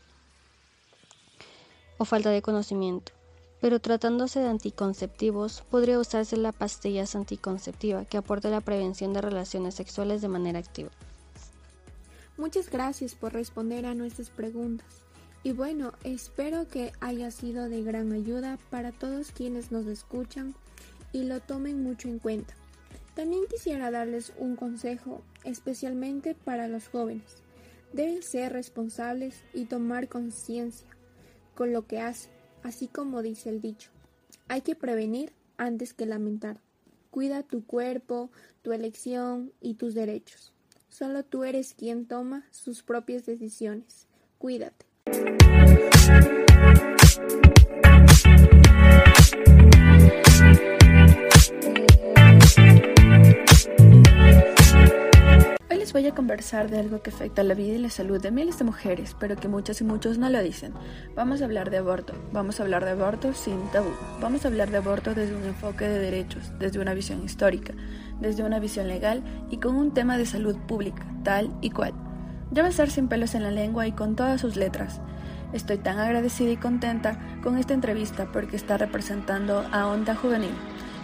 o 1.99 2.05
falta 2.05 2.31
de 2.31 2.43
conocimiento. 2.43 3.13
Pero 3.61 3.81
tratándose 3.81 4.41
de 4.41 4.49
anticonceptivos, 4.49 5.63
podría 5.71 5.99
usarse 5.99 6.37
la 6.37 6.53
pastilla 6.53 7.05
anticonceptiva 7.15 8.05
que 8.05 8.19
aporta 8.19 8.51
la 8.51 8.61
prevención 8.61 9.13
de 9.13 9.23
relaciones 9.23 9.75
sexuales 9.75 10.21
de 10.21 10.29
manera 10.29 10.59
activa. 10.59 10.91
Muchas 12.37 12.71
gracias 12.71 13.15
por 13.15 13.33
responder 13.33 13.87
a 13.87 13.95
nuestras 13.95 14.29
preguntas. 14.29 14.87
Y 15.43 15.53
bueno, 15.53 15.93
espero 16.05 16.69
que 16.69 16.93
haya 17.01 17.31
sido 17.31 17.69
de 17.69 17.83
gran 17.83 18.13
ayuda 18.13 18.59
para 18.69 18.93
todos 18.93 19.31
quienes 19.31 19.73
nos 19.73 19.87
escuchan 19.87 20.55
y 21.13 21.25
lo 21.25 21.41
tomen 21.41 21.83
mucho 21.83 22.09
en 22.09 22.19
cuenta. 22.19 22.55
También 23.17 23.45
quisiera 23.49 23.91
darles 23.91 24.35
un 24.37 24.57
consejo, 24.57 25.23
especialmente 25.43 26.35
para 26.35 26.69
los 26.69 26.89
jóvenes. 26.89 27.43
Deben 27.95 28.23
ser 28.23 28.53
responsables 28.53 29.43
y 29.55 29.65
tomar 29.65 30.09
conciencia 30.09 30.87
con 31.55 31.73
lo 31.73 31.87
que 31.87 31.99
hacen, 31.99 32.31
así 32.63 32.89
como 32.89 33.23
dice 33.23 33.49
el 33.49 33.63
dicho. 33.63 33.91
Hay 34.49 34.61
que 34.61 34.75
prevenir 34.75 35.33
antes 35.57 35.95
que 35.95 36.05
lamentar. 36.05 36.61
Cuida 37.11 37.43
tu 37.43 37.65
cuerpo, 37.65 38.31
tu 38.61 38.73
elección 38.73 39.51
y 39.63 39.77
tus 39.77 39.95
derechos. 39.95 40.53
Solo 40.91 41.25
tú 41.25 41.45
eres 41.45 41.73
quien 41.73 42.05
toma 42.05 42.45
sus 42.51 42.83
propias 42.83 43.25
decisiones. 43.25 44.09
Cuídate. 44.37 44.85
Voy 55.97 56.07
a 56.07 56.15
conversar 56.15 56.69
de 56.69 56.79
algo 56.79 57.01
que 57.01 57.09
afecta 57.09 57.43
la 57.43 57.55
vida 57.55 57.75
y 57.75 57.79
la 57.79 57.89
salud 57.89 58.21
de 58.21 58.31
miles 58.31 58.59
de 58.59 58.65
mujeres, 58.65 59.17
pero 59.19 59.35
que 59.37 59.49
muchas 59.49 59.81
y 59.81 59.85
muchos 59.85 60.19
no 60.19 60.29
lo 60.29 60.43
dicen. 60.43 60.75
Vamos 61.15 61.41
a 61.41 61.47
hablar 61.47 61.71
de 61.71 61.79
aborto. 61.79 62.13
Vamos 62.33 62.61
a 62.61 62.65
hablar 62.65 62.85
de 62.85 62.91
aborto 62.91 63.33
sin 63.33 63.67
tabú. 63.71 63.89
Vamos 64.21 64.45
a 64.45 64.49
hablar 64.49 64.71
de 64.71 64.77
aborto 64.77 65.15
desde 65.15 65.35
un 65.35 65.45
enfoque 65.45 65.89
de 65.89 65.99
derechos, 65.99 66.53
desde 66.59 66.81
una 66.81 66.93
visión 66.93 67.25
histórica 67.25 67.73
desde 68.21 68.43
una 68.43 68.59
visión 68.59 68.89
legal 68.89 69.23
y 69.51 69.59
con 69.59 69.75
un 69.77 69.93
tema 69.93 70.19
de 70.19 70.27
salud 70.27 70.57
pública, 70.67 71.05
tal 71.23 71.51
y 71.61 71.71
cual. 71.71 71.93
Debe 72.51 72.73
ser 72.73 72.91
sin 72.91 73.09
pelos 73.09 73.35
en 73.35 73.43
la 73.43 73.51
lengua 73.51 73.87
y 73.87 73.93
con 73.93 74.17
todas 74.17 74.41
sus 74.41 74.57
letras. 74.57 75.01
Estoy 75.53 75.79
tan 75.79 75.99
agradecida 75.99 76.51
y 76.51 76.57
contenta 76.57 77.19
con 77.43 77.59
esta 77.59 77.75
entrevista 77.75 78.31
porque 78.33 78.57
está 78.57 78.77
representando 78.77 79.67
a 79.73 79.87
Onda 79.87 80.15
Juvenil, 80.15 80.55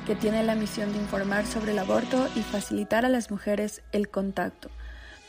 que 0.06 0.16
tiene 0.16 0.42
la 0.42 0.54
misión 0.54 0.92
de 0.92 0.99
informar 0.99 1.46
sobre 1.46 1.72
el 1.72 1.78
aborto 1.78 2.28
y 2.34 2.40
facilitar 2.40 3.04
a 3.04 3.08
las 3.08 3.30
mujeres 3.30 3.82
el 3.92 4.08
contacto. 4.08 4.68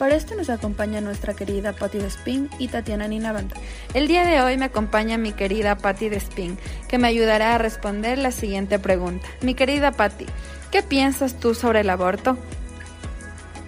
Para 0.04 0.16
esto 0.16 0.36
nos 0.36 0.50
acompaña 0.50 1.00
nuestra 1.00 1.34
querida 1.34 1.72
Patti 1.72 1.98
Despin 1.98 2.50
y 2.60 2.68
Tatiana 2.68 3.08
Ninavanta. 3.08 3.56
El 3.94 4.10
día 4.10 4.26
de 4.26 4.42
hoy 4.42 4.58
me 4.58 4.66
acompaña 4.66 5.18
mi 5.18 5.32
querida 5.32 5.78
Patti 5.78 6.10
Despin, 6.10 6.58
que 6.90 6.98
me 6.98 7.08
ayudará 7.08 7.56
a 7.56 7.58
responder 7.58 8.18
la 8.18 8.32
siguiente 8.32 8.80
pregunta. 8.80 9.26
Mi 9.42 9.56
querida 9.56 9.94
Patti, 9.94 10.26
¿Qué 10.72 10.84
piensas 10.84 11.40
tú 11.40 11.54
sobre 11.54 11.80
el 11.80 11.90
aborto? 11.90 12.38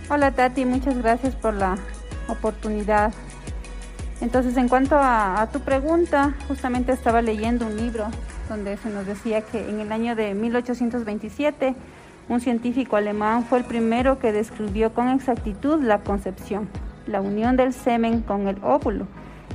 Hola 0.10 0.32
Tati, 0.32 0.66
muchas 0.66 0.98
gracias 0.98 1.34
por 1.36 1.54
la 1.54 1.78
oportunidad. 2.28 3.14
Entonces, 4.20 4.58
en 4.58 4.68
cuanto 4.68 4.98
a, 5.00 5.48
tu 5.54 5.62
pregunta, 5.62 6.36
justamente 6.50 6.92
estaba 6.92 7.22
leyendo 7.22 7.66
un 7.66 7.78
libro 7.78 8.08
donde 8.50 8.76
se 8.76 8.90
nos 8.90 9.06
decía 9.06 9.40
que 9.40 9.70
en 9.70 9.80
el 9.80 9.90
año 9.90 10.18
de 10.18 10.34
1827 10.34 11.76
un 12.28 12.40
científico 12.40 12.96
alemán 12.96 13.44
fue 13.44 13.60
el 13.60 13.66
primero 13.66 14.20
que 14.20 14.32
describió 14.32 14.94
con 14.94 15.10
exactitud 15.10 15.82
la 15.84 16.00
concepción, 16.00 16.68
la 17.08 17.22
unión 17.22 17.56
del 17.56 17.74
semen 17.74 18.22
con 18.22 18.48
el 18.48 18.58
óvulo. 18.64 19.08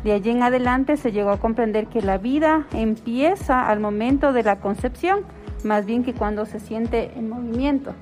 De 0.04 0.12
allí 0.12 0.30
en 0.30 0.42
adelante 0.42 0.96
se 0.96 1.12
llegó 1.12 1.30
a 1.30 1.38
comprender 1.38 1.86
que 1.88 2.00
la 2.00 2.16
vida 2.16 2.66
empieza 2.72 3.68
al 3.68 3.80
momento 3.80 4.32
de 4.32 4.42
la 4.42 4.56
concepción 4.56 5.24
más 5.64 5.84
bien 5.84 6.04
que 6.04 6.14
cuando 6.14 6.46
se 6.46 6.60
siente 6.60 7.12
en 7.16 7.28
movimiento. 7.28 7.92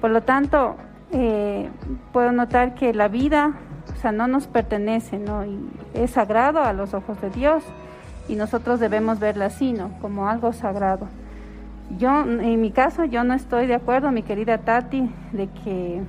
Por 0.00 0.10
lo 0.10 0.22
tanto, 0.22 0.76
eh, 1.12 1.68
puedo 2.12 2.32
notar 2.32 2.74
que 2.74 2.94
la 2.94 3.08
vida, 3.08 3.52
o 3.92 4.00
sea, 4.00 4.12
no 4.12 4.28
nos 4.28 4.46
pertenece, 4.46 5.18
¿no? 5.18 5.44
Y 5.44 5.58
es 5.94 6.12
sagrado 6.12 6.62
a 6.62 6.72
los 6.72 6.94
ojos 6.94 7.20
de 7.20 7.30
Dios 7.30 7.62
y 8.28 8.36
nosotros 8.36 8.80
debemos 8.80 9.18
verla 9.18 9.46
así, 9.46 9.72
¿no? 9.72 9.90
Como 10.00 10.28
algo 10.28 10.52
sagrado. 10.52 11.08
Yo, 11.98 12.20
en 12.22 12.60
mi 12.60 12.70
caso, 12.70 13.04
yo 13.04 13.22
no 13.24 13.34
estoy 13.34 13.66
de 13.66 13.74
acuerdo, 13.74 14.10
mi 14.12 14.22
querida 14.22 14.58
Tati, 14.58 15.10
de 15.32 15.48
que 15.48 16.02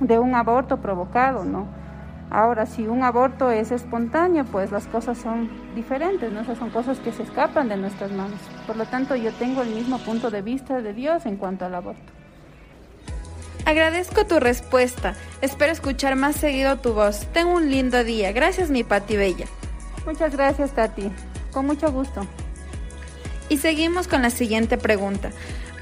de 0.00 0.18
un 0.18 0.34
aborto 0.34 0.78
provocado, 0.78 1.44
¿no? 1.44 1.66
Ahora, 2.30 2.66
si 2.66 2.86
un 2.86 3.02
aborto 3.02 3.50
es 3.50 3.72
espontáneo, 3.72 4.44
pues 4.44 4.70
las 4.70 4.86
cosas 4.86 5.18
son 5.18 5.50
diferentes, 5.74 6.32
¿no? 6.32 6.40
Esas 6.40 6.58
son 6.58 6.70
cosas 6.70 6.98
que 7.00 7.12
se 7.12 7.24
escapan 7.24 7.68
de 7.68 7.76
nuestras 7.76 8.12
manos. 8.12 8.38
Por 8.66 8.76
lo 8.76 8.86
tanto, 8.86 9.16
yo 9.16 9.32
tengo 9.32 9.62
el 9.62 9.70
mismo 9.70 9.98
punto 9.98 10.30
de 10.30 10.40
vista 10.40 10.80
de 10.80 10.92
Dios 10.92 11.26
en 11.26 11.36
cuanto 11.36 11.64
al 11.64 11.74
aborto. 11.74 12.12
Agradezco 13.66 14.26
tu 14.26 14.38
respuesta. 14.40 15.14
Espero 15.42 15.72
escuchar 15.72 16.16
más 16.16 16.36
seguido 16.36 16.76
tu 16.78 16.92
voz. 16.92 17.26
Ten 17.32 17.48
un 17.48 17.70
lindo 17.70 18.02
día. 18.04 18.32
Gracias, 18.32 18.70
mi 18.70 18.84
Pati 18.84 19.16
Bella. 19.16 19.46
Muchas 20.06 20.34
gracias, 20.34 20.72
Tati. 20.72 21.10
Con 21.52 21.66
mucho 21.66 21.90
gusto. 21.92 22.26
Y 23.50 23.58
seguimos 23.58 24.06
con 24.06 24.22
la 24.22 24.30
siguiente 24.30 24.78
pregunta. 24.78 25.30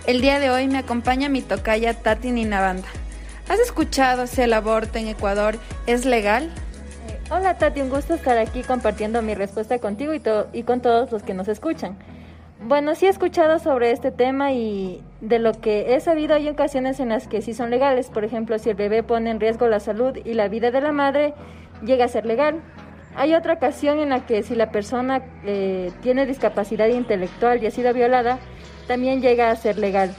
El 0.06 0.22
día 0.22 0.40
de 0.40 0.48
hoy 0.48 0.68
me 0.68 0.78
acompaña 0.78 1.28
mi 1.28 1.42
tocaya 1.42 1.92
Tati 1.92 2.32
Ninabanda. 2.32 2.88
¿Has 3.46 3.60
escuchado 3.60 4.26
si 4.26 4.40
el 4.40 4.54
aborto 4.54 4.98
en 4.98 5.06
Ecuador 5.06 5.58
es 5.86 6.06
legal? 6.06 6.44
Eh, 6.44 7.20
hola 7.30 7.58
Tati, 7.58 7.82
un 7.82 7.90
gusto 7.90 8.14
estar 8.14 8.38
aquí 8.38 8.62
compartiendo 8.62 9.20
mi 9.20 9.34
respuesta 9.34 9.78
contigo 9.80 10.14
y, 10.14 10.22
y 10.54 10.62
con 10.62 10.80
todos 10.80 11.12
los 11.12 11.22
que 11.22 11.34
nos 11.34 11.46
escuchan. 11.46 11.98
Bueno, 12.62 12.94
sí 12.94 13.04
he 13.04 13.10
escuchado 13.10 13.58
sobre 13.58 13.90
este 13.90 14.12
tema 14.12 14.50
y 14.52 15.04
de 15.20 15.38
lo 15.38 15.52
que 15.52 15.94
he 15.94 16.00
sabido 16.00 16.36
hay 16.36 16.48
ocasiones 16.48 17.00
en 17.00 17.10
las 17.10 17.28
que 17.28 17.42
sí 17.42 17.52
son 17.52 17.68
legales. 17.68 18.08
Por 18.08 18.24
ejemplo, 18.24 18.58
si 18.58 18.70
el 18.70 18.76
bebé 18.76 19.02
pone 19.02 19.28
en 19.30 19.40
riesgo 19.40 19.68
la 19.68 19.78
salud 19.78 20.16
y 20.24 20.32
la 20.32 20.48
vida 20.48 20.70
de 20.70 20.80
la 20.80 20.92
madre, 20.92 21.34
llega 21.84 22.06
a 22.06 22.08
ser 22.08 22.24
legal. 22.24 22.62
Hay 23.18 23.34
otra 23.34 23.54
ocasión 23.54 23.98
en 23.98 24.10
la 24.10 24.24
que 24.26 24.42
si 24.42 24.54
la 24.54 24.70
persona 24.70 25.22
eh, 25.44 25.90
tiene 26.02 26.24
discapacidad 26.24 26.88
intelectual 26.88 27.62
y 27.62 27.66
ha 27.66 27.70
sido 27.70 27.92
violada, 27.92 28.38
también 28.86 29.20
llega 29.20 29.50
a 29.50 29.56
ser 29.56 29.78
legal 29.78 30.14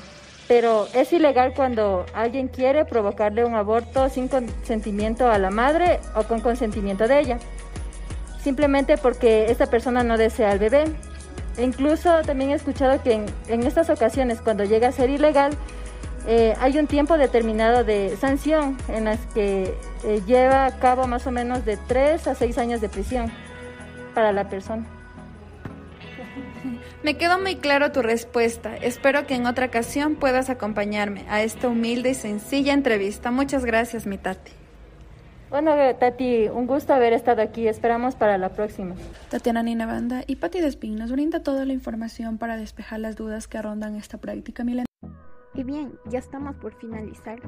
pero 0.50 0.88
es 0.96 1.14
ilegal 1.14 1.54
cuando 1.56 2.08
alguien 2.16 2.48
quiere 2.48 2.84
provocarle 2.84 3.46
un 3.46 3.54
aborto 3.54 4.10
sin 4.10 4.28
consentimiento 4.28 5.30
a 5.30 5.38
la 5.38 5.52
madre 5.52 6.00
o 6.16 6.24
con 6.24 6.42
consentimiento 6.42 7.08
de 7.08 7.20
ella, 7.20 7.38
simplemente 8.42 8.98
porque 8.98 9.52
esta 9.52 9.68
persona 9.68 10.04
no 10.04 10.18
desea 10.18 10.50
al 10.50 10.58
bebé. 10.58 10.86
E 11.56 11.64
incluso 11.64 12.24
también 12.24 12.50
he 12.50 12.56
escuchado 12.56 13.00
que 13.04 13.26
en, 13.48 13.64
estas 13.64 13.92
ocasiones, 13.92 14.42
cuando 14.42 14.64
llega 14.64 14.88
a 14.88 14.92
ser 14.92 15.12
ilegal, 15.12 15.52
eh, 16.28 16.56
hay 16.60 16.78
un 16.78 16.88
tiempo 16.88 17.18
determinado 17.18 17.84
de 17.84 18.16
sanción 18.18 18.78
en 18.88 19.06
las 19.06 19.20
que 19.28 19.74
eh, 20.04 20.22
lleva 20.28 20.66
a 20.66 20.80
cabo 20.80 21.08
más 21.08 21.26
o 21.28 21.32
menos 21.32 21.66
de 21.66 21.78
3 21.78 22.28
a 22.28 22.36
6 22.36 22.58
años 22.58 22.82
de 22.82 22.90
prisión 22.90 23.32
para 24.14 24.32
la 24.32 24.50
persona. 24.50 24.86
Me 27.04 27.18
quedó 27.18 27.40
muy 27.40 27.56
claro 27.56 27.92
tu 27.92 28.02
respuesta. 28.02 28.76
Espero 28.76 29.26
que 29.26 29.36
en 29.36 29.46
otra 29.46 29.68
ocasión 29.68 30.16
puedas 30.16 30.50
acompañarme 30.50 31.26
a 31.30 31.42
esta 31.42 31.68
humilde 31.68 32.12
y 32.12 32.16
sencilla 32.16 32.74
entrevista. 32.74 33.32
Muchas 33.32 33.66
gracias, 33.66 34.06
mi 34.06 34.18
Tati. 34.18 34.52
Bueno, 35.50 35.72
Tati, 36.00 36.48
un 36.48 36.68
gusto 36.68 36.94
haber 36.94 37.14
estado 37.14 37.42
aquí. 37.42 37.68
Esperamos 37.68 38.16
para 38.16 38.38
la 38.38 38.50
próxima. 38.50 38.96
Tatiana 39.30 39.64
Nina 39.64 39.88
Banda 39.88 40.24
y 40.28 40.36
Pati 40.36 40.60
Despín 40.60 40.96
nos 40.96 41.12
brinda 41.12 41.42
toda 41.42 41.66
la 41.66 41.74
información 41.74 42.38
para 42.38 42.56
despejar 42.56 43.00
las 43.00 43.16
dudas 43.16 43.48
que 43.48 43.60
rondan 43.60 43.96
esta 43.96 44.18
práctica 44.20 44.64
milenaria. 44.64 44.89
Y 45.54 45.64
bien, 45.64 46.00
ya 46.06 46.20
estamos 46.20 46.56
por 46.56 46.74
finalizar. 46.76 47.40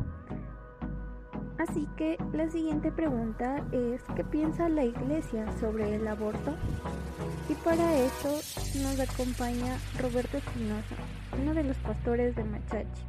Así 1.58 1.88
que 1.96 2.18
la 2.34 2.50
siguiente 2.50 2.92
pregunta 2.92 3.64
es, 3.72 4.02
¿qué 4.16 4.24
piensa 4.24 4.68
la 4.68 4.84
iglesia 4.84 5.46
sobre 5.60 5.96
el 5.96 6.08
aborto? 6.08 6.56
Y 7.50 7.54
para 7.54 7.98
eso 7.98 8.34
nos 8.82 9.00
acompaña 9.00 9.78
Roberto 10.00 10.38
Espinosa, 10.38 10.96
uno 11.40 11.54
de 11.54 11.64
los 11.64 11.78
pastores 11.78 12.36
de 12.36 12.44
Machachi. 12.44 13.04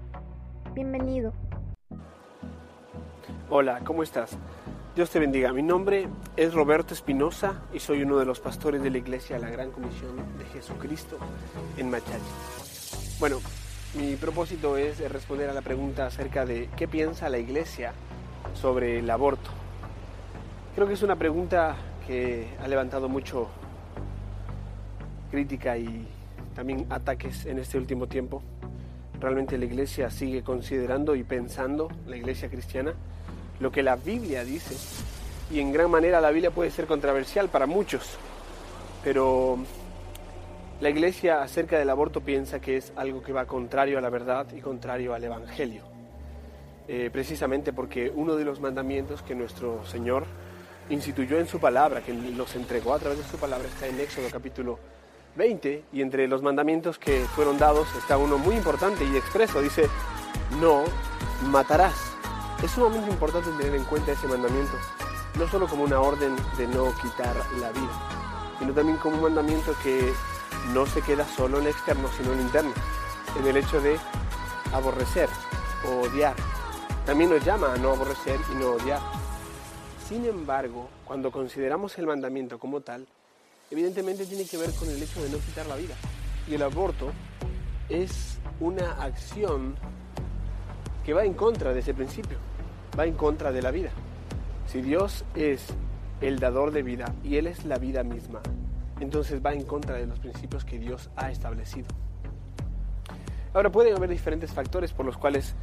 Bienvenido. 0.74 1.32
Hola, 3.48 3.80
¿cómo 3.84 4.02
estás? 4.02 4.36
Dios 4.94 5.08
te 5.08 5.18
bendiga. 5.18 5.52
Mi 5.54 5.62
nombre 5.62 6.06
es 6.36 6.52
Roberto 6.52 6.92
Espinosa 6.92 7.62
y 7.72 7.78
soy 7.78 8.02
uno 8.02 8.18
de 8.18 8.26
los 8.26 8.40
pastores 8.40 8.82
de 8.82 8.90
la 8.90 8.98
iglesia 8.98 9.36
de 9.36 9.42
la 9.42 9.50
Gran 9.50 9.70
Comisión 9.70 10.16
de 10.38 10.44
Jesucristo 10.52 11.16
en 11.78 11.90
Machachi. 11.90 12.20
Bueno, 13.18 13.38
mi 13.94 14.16
propósito 14.16 14.76
es 14.76 14.98
responder 15.10 15.50
a 15.50 15.52
la 15.52 15.60
pregunta 15.60 16.06
acerca 16.06 16.46
de 16.46 16.68
qué 16.76 16.88
piensa 16.88 17.28
la 17.28 17.38
iglesia 17.38 17.92
sobre 18.54 18.98
el 19.00 19.10
aborto. 19.10 19.50
Creo 20.74 20.86
que 20.86 20.94
es 20.94 21.02
una 21.02 21.16
pregunta 21.16 21.76
que 22.06 22.48
ha 22.62 22.68
levantado 22.68 23.08
mucho 23.08 23.48
crítica 25.30 25.76
y 25.76 26.06
también 26.54 26.86
ataques 26.88 27.44
en 27.44 27.58
este 27.58 27.76
último 27.76 28.06
tiempo. 28.06 28.42
Realmente 29.20 29.58
la 29.58 29.66
iglesia 29.66 30.10
sigue 30.10 30.42
considerando 30.42 31.14
y 31.14 31.22
pensando, 31.22 31.88
la 32.06 32.16
iglesia 32.16 32.48
cristiana, 32.48 32.94
lo 33.60 33.70
que 33.70 33.82
la 33.82 33.96
Biblia 33.96 34.44
dice. 34.44 34.74
Y 35.50 35.60
en 35.60 35.72
gran 35.72 35.90
manera 35.90 36.20
la 36.20 36.30
Biblia 36.30 36.50
puede 36.50 36.70
ser 36.70 36.86
controversial 36.86 37.50
para 37.50 37.66
muchos, 37.66 38.16
pero 39.04 39.58
la 40.82 40.90
iglesia 40.90 41.42
acerca 41.42 41.78
del 41.78 41.88
aborto 41.90 42.22
piensa 42.22 42.60
que 42.60 42.76
es 42.76 42.92
algo 42.96 43.22
que 43.22 43.32
va 43.32 43.46
contrario 43.46 43.98
a 43.98 44.00
la 44.00 44.10
verdad 44.10 44.48
y 44.52 44.60
contrario 44.60 45.14
al 45.14 45.22
Evangelio. 45.22 45.84
Eh, 46.88 47.08
precisamente 47.12 47.72
porque 47.72 48.10
uno 48.12 48.34
de 48.34 48.44
los 48.44 48.58
mandamientos 48.58 49.22
que 49.22 49.36
nuestro 49.36 49.86
Señor 49.86 50.24
instituyó 50.90 51.38
en 51.38 51.46
su 51.46 51.60
palabra, 51.60 52.00
que 52.00 52.12
los 52.12 52.56
entregó 52.56 52.94
a 52.94 52.98
través 52.98 53.18
de 53.18 53.24
su 53.24 53.36
palabra, 53.36 53.68
está 53.68 53.86
en 53.86 54.00
Éxodo 54.00 54.26
capítulo 54.32 54.80
20, 55.36 55.84
y 55.92 56.02
entre 56.02 56.26
los 56.26 56.42
mandamientos 56.42 56.98
que 56.98 57.20
fueron 57.26 57.58
dados 57.58 57.86
está 57.96 58.18
uno 58.18 58.36
muy 58.36 58.56
importante 58.56 59.04
y 59.04 59.16
expreso, 59.16 59.62
dice, 59.62 59.84
no 60.60 60.82
matarás. 61.44 61.94
Es 62.60 62.72
sumamente 62.72 63.08
importante 63.08 63.50
tener 63.56 63.76
en 63.76 63.84
cuenta 63.84 64.10
ese 64.10 64.26
mandamiento, 64.26 64.76
no 65.38 65.46
solo 65.46 65.68
como 65.68 65.84
una 65.84 66.00
orden 66.00 66.34
de 66.58 66.66
no 66.66 66.92
quitar 67.00 67.36
la 67.60 67.70
vida, 67.70 68.56
sino 68.58 68.72
también 68.72 68.98
como 68.98 69.14
un 69.14 69.22
mandamiento 69.22 69.76
que 69.80 70.12
no 70.72 70.86
se 70.86 71.02
queda 71.02 71.26
solo 71.26 71.58
en 71.58 71.64
el 71.64 71.70
externo, 71.70 72.08
sino 72.16 72.32
en 72.32 72.38
el 72.38 72.44
interno, 72.46 72.72
en 73.38 73.46
el 73.46 73.56
hecho 73.56 73.80
de 73.80 73.98
aborrecer 74.72 75.28
o 75.86 76.06
odiar 76.06 76.34
también 77.06 77.30
nos 77.30 77.44
llama 77.44 77.74
a 77.74 77.78
no 77.78 77.90
aborrecer 77.90 78.38
y 78.52 78.54
no 78.54 78.72
odiar. 78.72 79.00
Sin 80.08 80.24
embargo, 80.24 80.88
cuando 81.04 81.32
consideramos 81.32 81.98
el 81.98 82.06
mandamiento 82.06 82.60
como 82.60 82.80
tal, 82.80 83.08
evidentemente 83.72 84.24
tiene 84.24 84.46
que 84.46 84.56
ver 84.56 84.72
con 84.72 84.88
el 84.88 85.02
hecho 85.02 85.20
de 85.20 85.28
no 85.28 85.38
quitar 85.38 85.66
la 85.66 85.74
vida. 85.74 85.96
Y 86.46 86.54
el 86.54 86.62
aborto 86.62 87.10
es 87.88 88.38
una 88.60 89.02
acción 89.02 89.74
que 91.04 91.12
va 91.12 91.24
en 91.24 91.34
contra 91.34 91.72
de 91.72 91.80
ese 91.80 91.92
principio, 91.92 92.38
va 92.96 93.04
en 93.04 93.14
contra 93.14 93.50
de 93.50 93.62
la 93.62 93.72
vida. 93.72 93.90
Si 94.68 94.80
Dios 94.80 95.24
es 95.34 95.66
el 96.20 96.38
dador 96.38 96.70
de 96.70 96.84
vida 96.84 97.12
y 97.24 97.36
Él 97.36 97.48
es 97.48 97.64
la 97.64 97.78
vida 97.78 98.04
misma, 98.04 98.42
entonces 99.02 99.44
va 99.44 99.52
en 99.52 99.64
contra 99.64 99.96
de 99.96 100.06
los 100.06 100.18
principios 100.18 100.64
que 100.64 100.78
Dios 100.78 101.10
ha 101.16 101.30
establecido. 101.30 101.88
Ahora 103.54 103.70
pueden 103.70 103.94
haber 103.94 104.08
diferentes 104.08 104.52
factores 104.52 104.92
por 104.92 105.04
los 105.04 105.18
cuales 105.18 105.54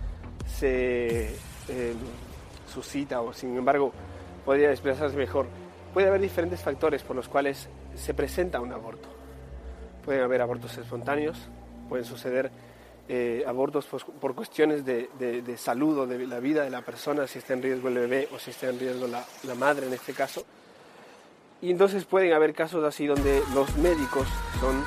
se 0.46 1.34
eh, 1.70 1.94
suscita 2.72 3.22
o 3.22 3.34
sin 3.34 3.58
embargo 3.58 3.92
podría 4.46 4.72
expresarse 4.72 5.16
mejor. 5.18 5.48
Puede 5.94 6.08
haber 6.08 6.22
diferentes 6.22 6.62
factores 6.62 7.02
por 7.02 7.16
los 7.16 7.28
cuales 7.28 7.68
se 7.96 8.14
presenta 8.14 8.60
un 8.60 8.72
aborto. 8.72 9.10
Pueden 10.06 10.22
haber 10.22 10.42
abortos 10.42 10.78
espontáneos, 10.78 11.38
pueden 11.88 12.06
suceder 12.06 12.52
eh, 13.12 13.44
abortos 13.48 13.88
por, 13.88 14.36
cuestiones 14.36 14.86
de, 14.86 15.56
salud 15.58 15.98
o 15.98 16.06
de 16.06 16.28
la 16.28 16.40
vida 16.40 16.64
de 16.64 16.70
la 16.70 16.84
persona, 16.84 17.26
si 17.26 17.40
está 17.40 17.54
en 17.54 17.64
riesgo 17.64 17.88
el 17.88 17.96
bebé 17.96 18.30
o 18.32 18.38
si 18.38 18.52
está 18.52 18.70
en 18.70 18.80
riesgo 18.80 19.08
la, 19.08 19.26
madre 19.56 19.88
en 19.88 19.94
este 19.94 20.14
caso. 20.14 20.46
Y 21.62 21.72
entonces 21.72 22.06
pueden 22.06 22.32
haber 22.34 22.54
casos 22.54 22.86
así 22.86 23.06
donde 23.06 23.44
los 23.54 23.76
médicos 23.78 24.28
son 24.62 24.82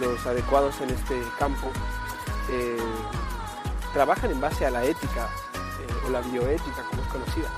los 0.00 0.26
adecuados 0.26 0.78
en 0.82 0.90
este 0.90 1.18
campo. 1.38 1.68
Eh, 2.50 2.76
trabajan 3.94 4.30
en 4.30 4.40
base 4.40 4.66
a 4.66 4.70
la 4.70 4.84
ética 4.84 5.28
eh, 5.54 6.06
o 6.06 6.10
la 6.10 6.20
bioética 6.20 6.82
como 6.90 7.02
es 7.02 7.08
conocida. 7.08 7.48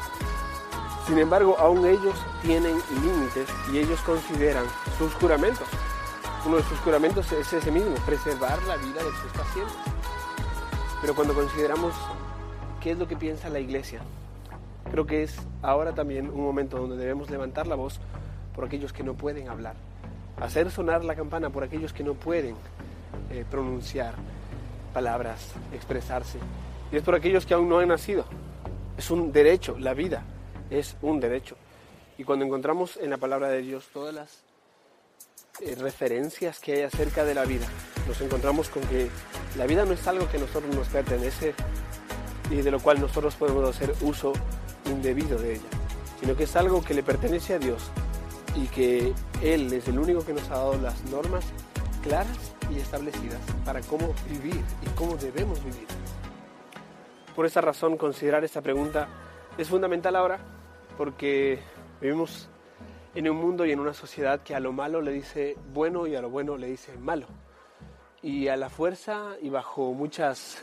Sin 1.06 1.18
embargo, 1.18 1.56
aún 1.58 1.86
ellos 1.86 2.14
tienen 2.42 2.76
límites 3.02 3.48
y 3.72 3.78
ellos 3.78 4.00
consideran 4.02 4.64
sus 4.96 5.12
juramentos. 5.14 5.66
Uno 6.44 6.58
de 6.58 6.62
sus 6.64 6.78
juramentos 6.80 7.30
es 7.32 7.52
ese 7.52 7.70
mismo, 7.72 7.94
preservar 8.06 8.62
la 8.64 8.76
vida 8.76 9.02
de 9.02 9.10
sus 9.10 9.32
pacientes. 9.32 9.74
Pero 11.00 11.16
cuando 11.16 11.34
consideramos 11.34 11.94
qué 12.80 12.92
es 12.92 12.98
lo 12.98 13.08
que 13.08 13.16
piensa 13.16 13.48
la 13.48 13.58
iglesia, 13.58 14.00
creo 14.90 15.06
que 15.06 15.24
es 15.24 15.36
ahora 15.62 15.94
también 15.94 16.28
un 16.30 16.42
momento 16.42 16.78
donde 16.78 16.96
debemos 16.96 17.28
levantar 17.30 17.66
la 17.66 17.74
voz 17.74 17.98
por 18.56 18.64
aquellos 18.64 18.92
que 18.92 19.04
no 19.04 19.14
pueden 19.14 19.48
hablar, 19.48 19.76
hacer 20.40 20.70
sonar 20.70 21.04
la 21.04 21.14
campana 21.14 21.50
por 21.50 21.62
aquellos 21.62 21.92
que 21.92 22.02
no 22.02 22.14
pueden 22.14 22.56
eh, 23.30 23.44
pronunciar, 23.48 24.14
palabras, 24.94 25.52
expresarse. 25.74 26.38
Y 26.90 26.96
es 26.96 27.02
por 27.02 27.14
aquellos 27.14 27.44
que 27.44 27.52
aún 27.52 27.68
no 27.68 27.78
han 27.78 27.88
nacido. 27.88 28.24
Es 28.96 29.10
un 29.10 29.30
derecho, 29.30 29.78
la 29.78 29.92
vida 29.92 30.24
es 30.70 30.96
un 31.02 31.20
derecho. 31.20 31.56
Y 32.16 32.24
cuando 32.24 32.46
encontramos 32.46 32.96
en 32.96 33.10
la 33.10 33.18
palabra 33.18 33.48
de 33.48 33.60
Dios 33.60 33.88
todas 33.92 34.14
las 34.14 34.42
eh, 35.60 35.74
referencias 35.74 36.58
que 36.58 36.72
hay 36.72 36.82
acerca 36.82 37.24
de 37.24 37.34
la 37.34 37.44
vida, 37.44 37.66
nos 38.08 38.18
encontramos 38.22 38.70
con 38.70 38.82
que 38.84 39.10
la 39.58 39.66
vida 39.66 39.84
no 39.84 39.92
es 39.92 40.06
algo 40.06 40.30
que 40.30 40.38
nosotros 40.38 40.74
nos 40.74 40.88
pertenece 40.88 41.54
y 42.50 42.56
de 42.56 42.70
lo 42.70 42.80
cual 42.80 43.00
nosotros 43.02 43.34
podemos 43.34 43.68
hacer 43.68 43.92
uso 44.00 44.32
indebido 44.86 45.38
de 45.38 45.56
ella, 45.56 45.68
sino 46.20 46.34
que 46.34 46.44
es 46.44 46.56
algo 46.56 46.82
que 46.82 46.94
le 46.94 47.02
pertenece 47.02 47.52
a 47.52 47.58
Dios 47.58 47.90
y 48.56 48.66
que 48.68 49.12
Él 49.42 49.72
es 49.72 49.86
el 49.88 49.98
único 49.98 50.24
que 50.24 50.32
nos 50.32 50.48
ha 50.50 50.54
dado 50.54 50.78
las 50.78 51.04
normas 51.04 51.44
claras 52.02 52.54
y 52.70 52.78
establecidas 52.78 53.40
para 53.64 53.80
cómo 53.82 54.14
vivir 54.28 54.62
y 54.82 54.88
cómo 54.96 55.16
debemos 55.16 55.62
vivir. 55.62 55.86
Por 57.34 57.46
esa 57.46 57.60
razón, 57.60 57.96
considerar 57.96 58.44
esta 58.44 58.62
pregunta 58.62 59.08
es 59.58 59.68
fundamental 59.68 60.16
ahora 60.16 60.38
porque 60.96 61.58
vivimos 62.00 62.48
en 63.14 63.28
un 63.28 63.36
mundo 63.36 63.66
y 63.66 63.72
en 63.72 63.80
una 63.80 63.94
sociedad 63.94 64.40
que 64.40 64.54
a 64.54 64.60
lo 64.60 64.72
malo 64.72 65.00
le 65.00 65.12
dice 65.12 65.56
bueno 65.72 66.06
y 66.06 66.14
a 66.14 66.22
lo 66.22 66.30
bueno 66.30 66.56
le 66.56 66.68
dice 66.68 66.96
malo. 66.96 67.26
Y 68.22 68.48
a 68.48 68.56
la 68.56 68.70
fuerza 68.70 69.36
y 69.40 69.50
bajo 69.50 69.92
muchas, 69.92 70.62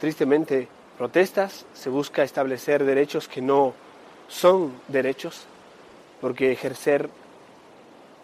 tristemente, 0.00 0.68
protestas, 0.98 1.66
se 1.72 1.90
busca 1.90 2.22
establecer 2.22 2.84
derechos 2.84 3.28
que 3.28 3.40
no 3.40 3.74
son 4.28 4.72
derechos, 4.88 5.46
porque 6.24 6.50
ejercer 6.50 7.10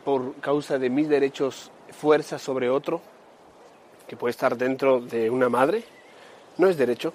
por 0.07 0.35
causa 0.37 0.79
de 0.79 0.89
mis 0.89 1.07
derechos 1.07 1.71
fuerza 1.91 2.39
sobre 2.39 2.71
otro, 2.71 3.03
que 4.09 4.17
puede 4.17 4.31
estar 4.31 4.57
dentro 4.57 5.03
de 5.03 5.29
una 5.29 5.51
madre, 5.51 5.85
no 6.57 6.67
es 6.67 6.79
derecho, 6.79 7.13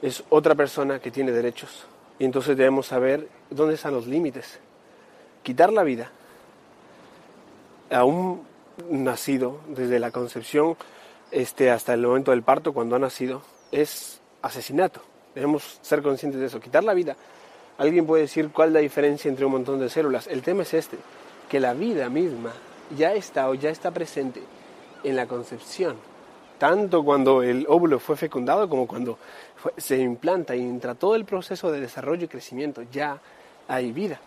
es 0.00 0.22
otra 0.28 0.54
persona 0.54 1.00
que 1.00 1.10
tiene 1.10 1.32
derechos. 1.32 1.84
Y 2.16 2.26
entonces 2.26 2.56
debemos 2.56 2.86
saber 2.86 3.28
dónde 3.50 3.74
están 3.74 3.92
los 3.92 4.06
límites. 4.06 4.60
Quitar 5.42 5.72
la 5.72 5.82
vida 5.82 6.12
a 7.90 8.04
un 8.04 8.46
nacido 8.88 9.58
desde 9.66 9.98
la 9.98 10.12
concepción 10.12 10.76
este, 11.32 11.72
hasta 11.72 11.94
el 11.94 12.02
momento 12.02 12.30
del 12.30 12.44
parto, 12.44 12.72
cuando 12.72 12.94
ha 12.94 13.00
nacido, 13.00 13.42
es 13.72 14.20
asesinato. 14.42 15.02
Debemos 15.34 15.80
ser 15.82 16.02
conscientes 16.02 16.40
de 16.40 16.46
eso. 16.46 16.60
Quitar 16.60 16.84
la 16.84 16.94
vida. 16.94 17.16
Alguien 17.78 18.06
puede 18.06 18.22
decir 18.22 18.50
cuál 18.50 18.70
es 18.70 18.74
la 18.74 18.80
diferencia 18.80 19.28
entre 19.28 19.46
un 19.46 19.52
montón 19.52 19.78
de 19.78 19.88
células. 19.88 20.26
El 20.26 20.42
tema 20.42 20.62
es 20.62 20.74
este, 20.74 20.98
que 21.48 21.60
la 21.60 21.74
vida 21.74 22.08
misma 22.08 22.52
ya 22.96 23.14
está 23.14 23.48
o 23.48 23.54
ya 23.54 23.70
está 23.70 23.92
presente 23.92 24.42
en 25.04 25.14
la 25.14 25.26
concepción. 25.26 25.96
Tanto 26.58 27.04
cuando 27.04 27.42
el 27.44 27.66
óvulo 27.68 28.00
fue 28.00 28.16
fecundado 28.16 28.68
como 28.68 28.88
cuando 28.88 29.16
se 29.76 29.96
implanta 29.98 30.56
y 30.56 30.60
entra 30.60 30.96
todo 30.96 31.14
el 31.14 31.24
proceso 31.24 31.70
de 31.70 31.80
desarrollo 31.80 32.24
y 32.24 32.28
crecimiento, 32.28 32.82
ya 32.90 33.20
hay 33.68 33.92
vida. 33.92 34.20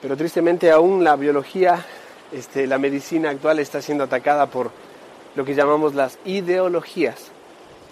Pero 0.00 0.16
tristemente 0.16 0.70
aún 0.70 1.04
la 1.04 1.16
biología, 1.16 1.84
este, 2.32 2.66
la 2.66 2.78
medicina 2.78 3.28
actual 3.28 3.58
está 3.58 3.82
siendo 3.82 4.04
atacada 4.04 4.46
por 4.46 4.70
lo 5.36 5.44
que 5.44 5.54
llamamos 5.54 5.94
las 5.94 6.18
ideologías, 6.24 7.30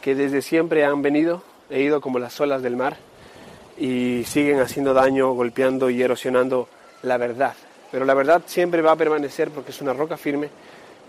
que 0.00 0.14
desde 0.14 0.40
siempre 0.40 0.86
han 0.86 1.02
venido, 1.02 1.42
he 1.68 1.82
ido 1.82 2.00
como 2.00 2.18
las 2.18 2.40
olas 2.40 2.62
del 2.62 2.76
mar, 2.76 2.96
y 3.76 4.24
siguen 4.24 4.60
haciendo 4.60 4.94
daño, 4.94 5.32
golpeando 5.32 5.90
y 5.90 6.02
erosionando 6.02 6.68
la 7.02 7.16
verdad. 7.16 7.54
Pero 7.90 8.04
la 8.04 8.14
verdad 8.14 8.42
siempre 8.46 8.82
va 8.82 8.92
a 8.92 8.96
permanecer 8.96 9.50
porque 9.50 9.70
es 9.70 9.80
una 9.80 9.92
roca 9.92 10.16
firme 10.16 10.48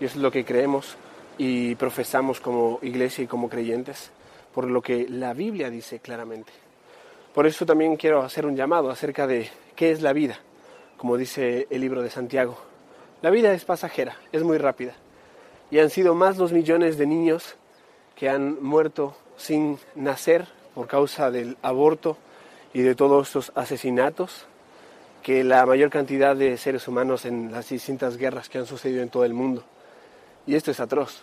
y 0.00 0.04
es 0.04 0.16
lo 0.16 0.30
que 0.30 0.44
creemos 0.44 0.96
y 1.38 1.74
profesamos 1.74 2.40
como 2.40 2.78
iglesia 2.82 3.24
y 3.24 3.26
como 3.26 3.48
creyentes, 3.48 4.10
por 4.54 4.68
lo 4.68 4.82
que 4.82 5.06
la 5.08 5.32
Biblia 5.34 5.70
dice 5.70 5.98
claramente. 6.00 6.52
Por 7.34 7.46
eso 7.46 7.66
también 7.66 7.96
quiero 7.96 8.22
hacer 8.22 8.46
un 8.46 8.54
llamado 8.54 8.90
acerca 8.90 9.26
de 9.26 9.48
qué 9.74 9.90
es 9.90 10.02
la 10.02 10.12
vida, 10.12 10.38
como 10.96 11.16
dice 11.16 11.66
el 11.70 11.80
libro 11.80 12.02
de 12.02 12.10
Santiago. 12.10 12.56
La 13.22 13.30
vida 13.30 13.52
es 13.52 13.64
pasajera, 13.64 14.16
es 14.30 14.42
muy 14.42 14.58
rápida. 14.58 14.94
Y 15.70 15.80
han 15.80 15.90
sido 15.90 16.14
más 16.14 16.36
los 16.36 16.52
millones 16.52 16.98
de 16.98 17.06
niños 17.06 17.56
que 18.14 18.28
han 18.28 18.62
muerto 18.62 19.16
sin 19.36 19.78
nacer 19.96 20.46
por 20.74 20.86
causa 20.86 21.30
del 21.30 21.56
aborto 21.62 22.16
y 22.74 22.82
de 22.82 22.94
todos 22.94 23.28
estos 23.28 23.52
asesinatos 23.54 24.46
que 25.22 25.42
la 25.42 25.64
mayor 25.64 25.88
cantidad 25.88 26.36
de 26.36 26.58
seres 26.58 26.86
humanos 26.86 27.24
en 27.24 27.50
las 27.50 27.70
distintas 27.70 28.18
guerras 28.18 28.50
que 28.50 28.58
han 28.58 28.66
sucedido 28.66 29.00
en 29.02 29.08
todo 29.08 29.24
el 29.24 29.32
mundo. 29.32 29.64
Y 30.46 30.56
esto 30.56 30.70
es 30.70 30.80
atroz. 30.80 31.22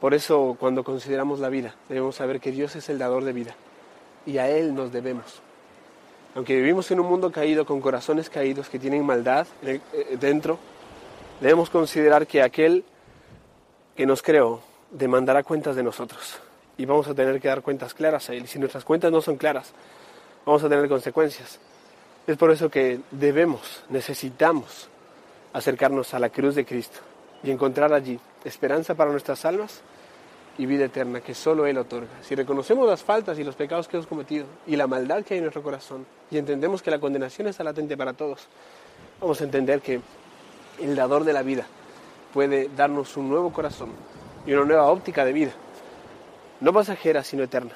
Por 0.00 0.12
eso 0.12 0.56
cuando 0.58 0.84
consideramos 0.84 1.38
la 1.38 1.48
vida 1.48 1.76
debemos 1.88 2.16
saber 2.16 2.40
que 2.40 2.50
Dios 2.50 2.76
es 2.76 2.88
el 2.90 2.98
dador 2.98 3.24
de 3.24 3.32
vida 3.32 3.54
y 4.26 4.38
a 4.38 4.50
Él 4.50 4.74
nos 4.74 4.92
debemos. 4.92 5.40
Aunque 6.34 6.56
vivimos 6.56 6.90
en 6.90 6.98
un 6.98 7.06
mundo 7.06 7.30
caído 7.30 7.64
con 7.64 7.80
corazones 7.80 8.28
caídos 8.28 8.68
que 8.68 8.80
tienen 8.80 9.06
maldad 9.06 9.46
eh, 9.62 9.80
dentro, 10.18 10.58
debemos 11.40 11.70
considerar 11.70 12.26
que 12.26 12.42
aquel 12.42 12.84
que 13.96 14.04
nos 14.04 14.20
creó 14.20 14.60
demandará 14.90 15.44
cuentas 15.44 15.76
de 15.76 15.84
nosotros 15.84 16.40
y 16.76 16.84
vamos 16.84 17.08
a 17.08 17.14
tener 17.14 17.40
que 17.40 17.48
dar 17.48 17.62
cuentas 17.62 17.94
claras 17.94 18.28
a 18.30 18.34
Él. 18.34 18.44
Y 18.44 18.46
si 18.46 18.58
nuestras 18.58 18.84
cuentas 18.84 19.12
no 19.12 19.20
son 19.20 19.36
claras, 19.36 19.72
vamos 20.44 20.62
a 20.64 20.68
tener 20.68 20.88
consecuencias. 20.88 21.58
Es 22.26 22.36
por 22.36 22.50
eso 22.50 22.70
que 22.70 23.00
debemos, 23.10 23.82
necesitamos 23.88 24.88
acercarnos 25.52 26.14
a 26.14 26.18
la 26.18 26.30
cruz 26.30 26.54
de 26.54 26.64
Cristo 26.64 27.00
y 27.42 27.50
encontrar 27.50 27.92
allí 27.92 28.18
esperanza 28.44 28.94
para 28.94 29.10
nuestras 29.10 29.44
almas 29.44 29.82
y 30.58 30.66
vida 30.66 30.84
eterna 30.84 31.20
que 31.20 31.34
solo 31.34 31.66
Él 31.66 31.78
otorga. 31.78 32.10
Si 32.22 32.34
reconocemos 32.34 32.86
las 32.88 33.02
faltas 33.02 33.38
y 33.38 33.44
los 33.44 33.54
pecados 33.54 33.88
que 33.88 33.96
hemos 33.96 34.06
cometido 34.06 34.46
y 34.66 34.76
la 34.76 34.86
maldad 34.86 35.24
que 35.24 35.34
hay 35.34 35.38
en 35.38 35.44
nuestro 35.44 35.62
corazón 35.62 36.06
y 36.30 36.38
entendemos 36.38 36.82
que 36.82 36.90
la 36.90 36.98
condenación 36.98 37.48
está 37.48 37.64
latente 37.64 37.96
para 37.96 38.12
todos, 38.12 38.46
vamos 39.20 39.40
a 39.40 39.44
entender 39.44 39.80
que 39.80 40.00
el 40.80 40.94
dador 40.94 41.24
de 41.24 41.32
la 41.32 41.42
vida 41.42 41.66
puede 42.32 42.68
darnos 42.76 43.16
un 43.16 43.28
nuevo 43.28 43.52
corazón 43.52 43.90
y 44.46 44.52
una 44.52 44.64
nueva 44.64 44.90
óptica 44.90 45.24
de 45.24 45.32
vida, 45.32 45.52
no 46.62 46.72
pasajera 46.72 47.24
sino 47.24 47.42
eterna. 47.42 47.72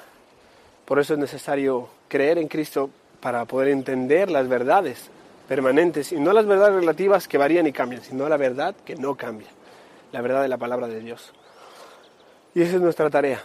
Por 0.85 0.99
eso 0.99 1.13
es 1.13 1.19
necesario 1.19 1.89
creer 2.07 2.37
en 2.37 2.47
Cristo 2.47 2.89
para 3.19 3.43
poder 3.45 3.67
entender 3.67 4.31
las 4.31 4.47
verdades 4.47 5.09
permanentes 5.47 6.13
y 6.13 6.15
no 6.15 6.31
las 6.31 6.45
verdades 6.45 6.75
relativas 6.75 7.27
que 7.27 7.37
varían 7.37 7.67
y 7.67 7.73
cambian, 7.73 8.01
sino 8.01 8.27
la 8.29 8.37
verdad 8.37 8.73
que 8.85 8.95
no 8.95 9.15
cambia, 9.15 9.47
la 10.13 10.21
verdad 10.21 10.41
de 10.41 10.47
la 10.47 10.57
palabra 10.57 10.87
de 10.87 11.01
Dios. 11.01 11.33
Y 12.55 12.61
esa 12.61 12.77
es 12.77 12.81
nuestra 12.81 13.09
tarea, 13.09 13.41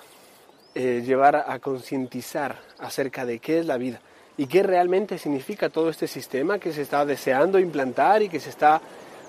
eh, 0.77 1.03
llevar 1.05 1.35
a, 1.35 1.59
concientizar 1.59 2.57
acerca 2.79 3.27
de 3.27 3.41
qué 3.41 3.59
es 3.59 3.67
la 3.67 3.79
vida 3.79 4.01
y 4.37 4.47
qué 4.47 4.63
realmente 4.63 5.19
significa 5.19 5.71
todo 5.71 5.91
este 5.91 6.07
sistema 6.07 6.61
que 6.61 6.73
se 6.73 6.83
está 6.83 7.05
deseando 7.05 7.59
implantar 7.59 8.23
y 8.23 8.29
que 8.29 8.39
se 8.39 8.51
está 8.51 8.81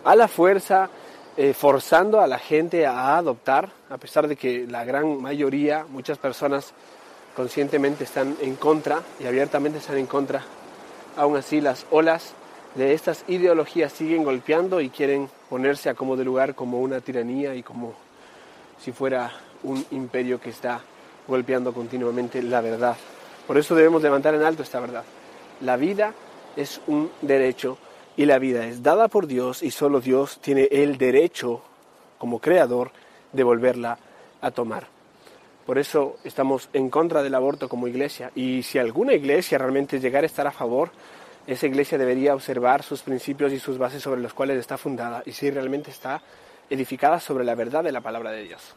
a 0.03 0.15
la 0.15 0.27
fuerza 0.27 0.89
eh, 1.35 1.53
forzando 1.53 2.21
a 2.21 2.27
la 2.27 2.37
gente 2.37 2.85
a 2.85 3.17
adoptar, 3.17 3.69
a 3.89 3.97
pesar 3.97 4.27
de 4.27 4.35
que 4.35 4.67
la 4.67 4.85
gran 4.85 5.21
mayoría, 5.21 5.85
muchas 5.89 6.17
personas 6.17 6.73
conscientemente 7.35 8.03
están 8.03 8.37
en 8.41 8.55
contra 8.55 9.01
y 9.19 9.25
abiertamente 9.25 9.79
están 9.79 9.97
en 9.97 10.05
contra. 10.05 10.43
Aún 11.17 11.35
así, 11.35 11.61
las 11.61 11.85
olas 11.89 12.33
de 12.75 12.93
estas 12.93 13.23
ideologías 13.27 13.91
siguen 13.91 14.23
golpeando 14.23 14.81
y 14.81 14.89
quieren 14.89 15.29
ponerse 15.49 15.89
a 15.89 15.93
como 15.93 16.15
de 16.15 16.23
lugar 16.23 16.55
como 16.55 16.79
una 16.79 17.01
tiranía 17.01 17.55
y 17.55 17.63
como 17.63 17.93
si 18.79 18.91
fuera 18.91 19.31
un 19.63 19.85
imperio 19.91 20.39
que 20.39 20.49
está 20.49 20.81
golpeando 21.27 21.73
continuamente 21.73 22.41
la 22.41 22.61
verdad. 22.61 22.97
Por 23.47 23.57
eso 23.57 23.75
debemos 23.75 24.01
levantar 24.01 24.33
en 24.35 24.43
alto 24.43 24.63
esta 24.63 24.79
verdad. 24.79 25.03
La 25.61 25.77
vida 25.77 26.13
es 26.55 26.81
un 26.87 27.11
derecho 27.21 27.77
y 28.15 28.25
la 28.25 28.39
vida 28.39 28.65
es 28.65 28.83
dada 28.83 29.07
por 29.07 29.27
Dios 29.27 29.63
y 29.63 29.71
solo 29.71 30.01
Dios 30.01 30.39
tiene 30.41 30.67
el 30.71 30.97
derecho 30.97 31.61
como 32.17 32.39
creador 32.39 32.91
de 33.31 33.43
volverla 33.43 33.97
a 34.41 34.51
tomar. 34.51 34.87
Por 35.65 35.77
eso 35.77 36.17
estamos 36.23 36.69
en 36.73 36.89
contra 36.89 37.23
del 37.23 37.35
aborto 37.35 37.69
como 37.69 37.87
iglesia 37.87 38.31
y 38.35 38.63
si 38.63 38.77
alguna 38.77 39.13
iglesia 39.13 39.57
realmente 39.57 39.99
llegara 39.99 40.25
a 40.25 40.27
estar 40.27 40.47
a 40.47 40.51
favor, 40.51 40.91
esa 41.47 41.67
iglesia 41.67 41.97
debería 41.97 42.35
observar 42.35 42.83
sus 42.83 43.01
principios 43.01 43.51
y 43.51 43.59
sus 43.59 43.77
bases 43.77 44.03
sobre 44.03 44.21
los 44.21 44.33
cuales 44.33 44.57
está 44.57 44.77
fundada 44.77 45.23
y 45.25 45.31
si 45.31 45.49
realmente 45.49 45.91
está 45.91 46.21
edificada 46.69 47.19
sobre 47.19 47.43
la 47.43 47.55
verdad 47.55 47.83
de 47.83 47.91
la 47.91 48.01
palabra 48.01 48.31
de 48.31 48.43
Dios 48.43 48.75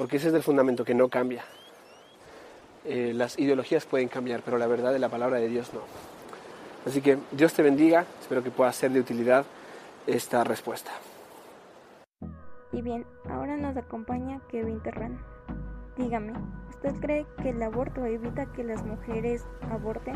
porque 0.00 0.16
ese 0.16 0.28
es 0.28 0.34
el 0.34 0.42
fundamento 0.42 0.82
que 0.82 0.94
no 0.94 1.10
cambia. 1.10 1.44
Eh, 2.86 3.12
las 3.14 3.38
ideologías 3.38 3.84
pueden 3.84 4.08
cambiar, 4.08 4.40
pero 4.42 4.56
la 4.56 4.66
verdad 4.66 4.94
de 4.94 4.98
la 4.98 5.10
palabra 5.10 5.36
de 5.36 5.46
Dios 5.46 5.74
no. 5.74 5.80
Así 6.86 7.02
que 7.02 7.18
Dios 7.32 7.52
te 7.52 7.62
bendiga, 7.62 8.06
espero 8.20 8.42
que 8.42 8.50
pueda 8.50 8.72
ser 8.72 8.90
de 8.90 9.00
utilidad 9.00 9.44
esta 10.06 10.44
respuesta. 10.44 10.90
Y 12.72 12.82
bien, 12.82 13.04
ahora 13.28 13.56
nos 13.56 13.76
acompaña 13.76 14.40
Kevin 14.48 14.80
Terran. 14.82 15.18
Dígame, 15.96 16.32
¿usted 16.70 16.94
cree 17.00 17.26
que 17.42 17.50
el 17.50 17.62
aborto 17.62 18.04
evita 18.06 18.46
que 18.52 18.64
las 18.64 18.84
mujeres 18.84 19.44
aborten? 19.70 20.14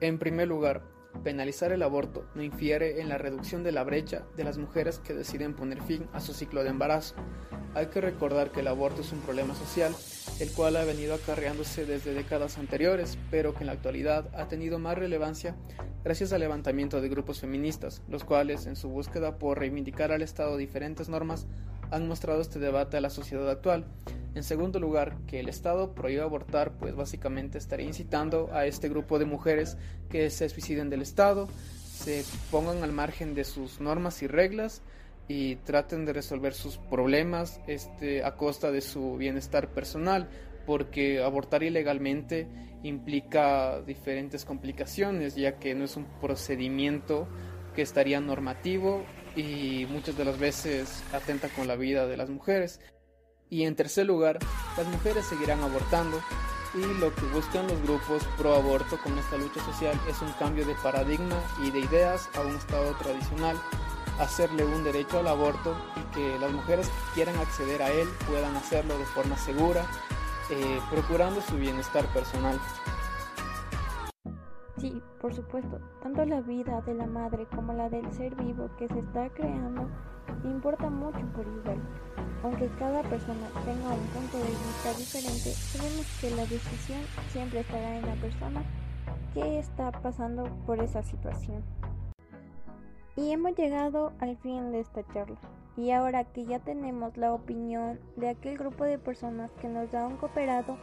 En 0.00 0.18
primer 0.18 0.48
lugar, 0.48 0.82
penalizar 1.22 1.72
el 1.72 1.82
aborto 1.82 2.26
no 2.34 2.42
infiere 2.42 3.00
en 3.00 3.08
la 3.08 3.18
reducción 3.18 3.62
de 3.62 3.72
la 3.72 3.84
brecha 3.84 4.24
de 4.36 4.44
las 4.44 4.58
mujeres 4.58 4.98
que 4.98 5.14
deciden 5.14 5.54
poner 5.54 5.82
fin 5.82 6.06
a 6.12 6.20
su 6.20 6.34
ciclo 6.34 6.62
de 6.62 6.70
embarazo, 6.70 7.14
hay 7.74 7.86
que 7.86 8.00
recordar 8.00 8.52
que 8.52 8.60
el 8.60 8.68
aborto 8.68 9.00
es 9.00 9.12
un 9.12 9.20
problema 9.20 9.54
social, 9.54 9.92
el 10.38 10.50
cual 10.52 10.76
ha 10.76 10.84
venido 10.84 11.14
acarreándose 11.14 11.84
desde 11.84 12.14
décadas 12.14 12.56
anteriores, 12.56 13.18
pero 13.30 13.52
que 13.52 13.60
en 13.60 13.66
la 13.66 13.72
actualidad 13.72 14.28
ha 14.34 14.46
tenido 14.46 14.78
más 14.78 14.96
relevancia 14.96 15.56
gracias 16.04 16.32
al 16.32 16.40
levantamiento 16.40 17.00
de 17.00 17.08
grupos 17.08 17.40
feministas, 17.40 18.02
los 18.08 18.22
cuales, 18.22 18.66
en 18.66 18.76
su 18.76 18.88
búsqueda 18.90 19.38
por 19.38 19.58
reivindicar 19.58 20.12
al 20.12 20.22
Estado 20.22 20.56
diferentes 20.56 21.08
normas, 21.08 21.46
han 21.90 22.06
mostrado 22.06 22.40
este 22.40 22.60
debate 22.60 22.96
a 22.96 23.00
la 23.00 23.10
sociedad 23.10 23.50
actual. 23.50 23.86
En 24.34 24.42
segundo 24.42 24.80
lugar, 24.80 25.16
que 25.26 25.40
el 25.40 25.48
Estado 25.48 25.94
prohíba 25.94 26.24
abortar, 26.24 26.72
pues 26.72 26.94
básicamente 26.96 27.58
estaría 27.58 27.86
incitando 27.86 28.50
a 28.52 28.66
este 28.66 28.88
grupo 28.88 29.18
de 29.18 29.26
mujeres 29.26 29.76
que 30.10 30.28
se 30.30 30.48
suiciden 30.48 30.90
del 30.90 31.02
Estado, 31.02 31.48
se 31.84 32.24
pongan 32.50 32.82
al 32.82 32.92
margen 32.92 33.34
de 33.34 33.44
sus 33.44 33.80
normas 33.80 34.22
y 34.22 34.26
reglas, 34.26 34.82
y 35.28 35.56
traten 35.56 36.04
de 36.04 36.12
resolver 36.12 36.52
sus 36.52 36.76
problemas 36.76 37.60
este, 37.66 38.24
a 38.24 38.36
costa 38.36 38.70
de 38.70 38.80
su 38.80 39.16
bienestar 39.16 39.68
personal, 39.68 40.28
porque 40.66 41.22
abortar 41.22 41.62
ilegalmente 41.62 42.46
implica 42.82 43.80
diferentes 43.82 44.44
complicaciones, 44.44 45.34
ya 45.34 45.58
que 45.58 45.74
no 45.74 45.84
es 45.84 45.96
un 45.96 46.06
procedimiento 46.20 47.28
que 47.74 47.82
estaría 47.82 48.20
normativo 48.20 49.04
y 49.36 49.86
muchas 49.90 50.16
de 50.16 50.24
las 50.24 50.38
veces 50.38 51.02
atenta 51.12 51.48
con 51.48 51.66
la 51.66 51.76
vida 51.76 52.06
de 52.06 52.16
las 52.16 52.30
mujeres. 52.30 52.80
Y 53.50 53.64
en 53.64 53.76
tercer 53.76 54.06
lugar, 54.06 54.38
las 54.76 54.86
mujeres 54.86 55.26
seguirán 55.26 55.62
abortando 55.62 56.20
y 56.74 56.98
lo 56.98 57.14
que 57.14 57.26
buscan 57.26 57.68
los 57.68 57.80
grupos 57.82 58.24
pro 58.36 58.54
aborto 58.54 58.98
con 59.00 59.16
esta 59.18 59.36
lucha 59.36 59.64
social 59.64 59.98
es 60.08 60.20
un 60.22 60.32
cambio 60.32 60.66
de 60.66 60.74
paradigma 60.76 61.36
y 61.62 61.70
de 61.70 61.80
ideas 61.80 62.28
a 62.34 62.40
un 62.40 62.56
estado 62.56 62.94
tradicional, 62.96 63.56
hacerle 64.18 64.64
un 64.64 64.82
derecho 64.82 65.20
al 65.20 65.28
aborto 65.28 65.76
y 65.96 66.14
que 66.14 66.38
las 66.38 66.50
mujeres 66.50 66.88
que 66.88 67.14
quieran 67.14 67.36
acceder 67.36 67.82
a 67.82 67.90
él 67.90 68.08
puedan 68.26 68.56
hacerlo 68.56 68.98
de 68.98 69.04
forma 69.04 69.36
segura, 69.36 69.86
eh, 70.50 70.80
procurando 70.90 71.40
su 71.42 71.56
bienestar 71.56 72.06
personal. 72.12 72.60
Sí, 74.84 75.02
por 75.18 75.32
supuesto, 75.32 75.80
tanto 76.02 76.26
la 76.26 76.42
vida 76.42 76.82
de 76.82 76.92
la 76.92 77.06
madre 77.06 77.46
como 77.46 77.72
la 77.72 77.88
del 77.88 78.12
ser 78.12 78.34
vivo 78.34 78.68
que 78.76 78.86
se 78.86 78.98
está 78.98 79.30
creando 79.30 79.88
importa 80.44 80.90
mucho 80.90 81.26
por 81.32 81.46
igual. 81.46 81.80
Aunque 82.42 82.68
cada 82.78 83.00
persona 83.04 83.48
tenga 83.64 83.94
un 83.94 84.06
punto 84.08 84.36
de 84.36 84.50
vista 84.50 84.92
diferente, 84.98 85.52
sabemos 85.52 86.18
que 86.20 86.30
la 86.32 86.42
decisión 86.42 87.00
siempre 87.30 87.60
estará 87.60 87.96
en 87.96 88.04
la 88.04 88.14
persona 88.16 88.62
que 89.32 89.58
está 89.58 89.90
pasando 89.90 90.44
por 90.66 90.78
esa 90.78 91.02
situación. 91.02 91.64
Y 93.16 93.30
hemos 93.30 93.56
llegado 93.56 94.12
al 94.20 94.36
fin 94.36 94.70
de 94.70 94.80
esta 94.80 95.02
charla. 95.14 95.38
Y 95.78 95.92
ahora 95.92 96.24
que 96.24 96.44
ya 96.44 96.58
tenemos 96.58 97.16
la 97.16 97.32
opinión 97.32 97.98
de 98.16 98.28
aquel 98.28 98.58
grupo 98.58 98.84
de 98.84 98.98
personas 98.98 99.50
que 99.62 99.68
nos 99.70 99.90
da 99.90 100.06
un 100.06 100.18
cooperado, 100.18 100.76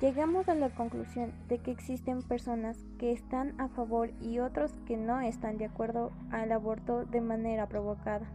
llegamos 0.00 0.48
a 0.48 0.54
la 0.54 0.68
conclusión 0.70 1.32
de 1.48 1.58
que 1.58 1.70
existen 1.70 2.22
personas 2.22 2.76
que 2.98 3.12
están 3.12 3.58
a 3.60 3.68
favor 3.68 4.10
y 4.20 4.38
otros 4.38 4.72
que 4.86 4.96
no 4.96 5.20
están 5.20 5.58
de 5.58 5.66
acuerdo 5.66 6.12
al 6.30 6.52
aborto 6.52 7.04
de 7.04 7.20
manera 7.20 7.66
provocada. 7.66 8.26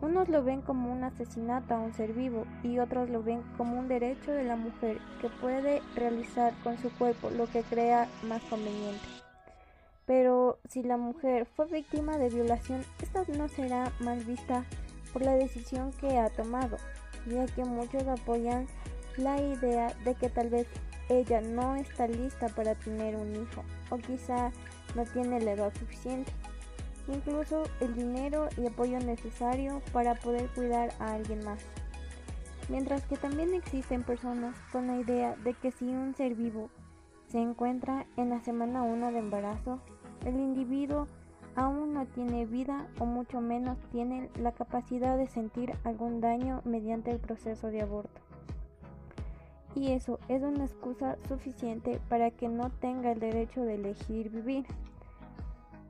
Unos 0.00 0.28
lo 0.28 0.44
ven 0.44 0.62
como 0.62 0.92
un 0.92 1.02
asesinato 1.02 1.74
a 1.74 1.80
un 1.80 1.92
ser 1.92 2.12
vivo 2.12 2.46
y 2.62 2.78
otros 2.78 3.10
lo 3.10 3.22
ven 3.24 3.42
como 3.56 3.76
un 3.78 3.88
derecho 3.88 4.30
de 4.30 4.44
la 4.44 4.54
mujer 4.54 4.98
que 5.20 5.28
puede 5.28 5.82
realizar 5.96 6.54
con 6.62 6.78
su 6.78 6.90
cuerpo 6.90 7.30
lo 7.30 7.46
que 7.46 7.62
crea 7.62 8.06
más 8.22 8.40
conveniente. 8.44 9.04
Pero 10.06 10.58
si 10.68 10.84
la 10.84 10.96
mujer 10.96 11.46
fue 11.46 11.66
víctima 11.66 12.16
de 12.16 12.30
violación, 12.30 12.84
esta 13.02 13.24
no 13.36 13.48
será 13.48 13.92
mal 13.98 14.20
vista 14.20 14.64
por 15.12 15.22
la 15.22 15.34
decisión 15.34 15.92
que 16.00 16.16
ha 16.16 16.30
tomado, 16.30 16.76
ya 17.26 17.46
que 17.46 17.64
muchos 17.64 18.06
apoyan 18.06 18.68
la 19.18 19.40
idea 19.40 19.94
de 20.04 20.14
que 20.14 20.28
tal 20.28 20.48
vez 20.48 20.66
ella 21.08 21.40
no 21.40 21.76
está 21.76 22.06
lista 22.06 22.48
para 22.48 22.74
tener 22.74 23.16
un 23.16 23.34
hijo 23.34 23.64
o 23.90 23.96
quizá 23.98 24.50
no 24.94 25.04
tiene 25.04 25.40
la 25.40 25.52
edad 25.52 25.72
suficiente 25.78 26.32
incluso 27.08 27.64
el 27.80 27.94
dinero 27.94 28.48
y 28.56 28.66
apoyo 28.66 28.98
necesario 29.00 29.82
para 29.92 30.14
poder 30.14 30.48
cuidar 30.50 30.92
a 30.98 31.14
alguien 31.14 31.44
más. 31.44 31.60
Mientras 32.68 33.02
que 33.06 33.16
también 33.16 33.54
existen 33.54 34.02
personas 34.02 34.54
con 34.72 34.86
la 34.86 34.98
idea 34.98 35.34
de 35.36 35.54
que 35.54 35.70
si 35.70 35.86
un 35.86 36.14
ser 36.14 36.34
vivo 36.34 36.68
se 37.28 37.38
encuentra 37.38 38.06
en 38.16 38.30
la 38.30 38.40
semana 38.40 38.82
1 38.82 39.12
de 39.12 39.18
embarazo, 39.18 39.80
el 40.24 40.34
individuo 40.38 41.06
aún 41.56 41.94
no 41.94 42.06
tiene 42.06 42.46
vida 42.46 42.86
o 42.98 43.06
mucho 43.06 43.40
menos 43.40 43.78
tiene 43.90 44.30
la 44.38 44.52
capacidad 44.52 45.16
de 45.16 45.26
sentir 45.26 45.74
algún 45.84 46.20
daño 46.20 46.60
mediante 46.64 47.10
el 47.10 47.18
proceso 47.18 47.68
de 47.68 47.82
aborto. 47.82 48.27
Y 49.74 49.92
eso 49.92 50.18
es 50.28 50.42
una 50.42 50.64
excusa 50.64 51.16
suficiente 51.28 52.00
para 52.08 52.30
que 52.30 52.48
no 52.48 52.70
tenga 52.70 53.12
el 53.12 53.20
derecho 53.20 53.62
de 53.62 53.74
elegir 53.74 54.30
vivir. 54.30 54.66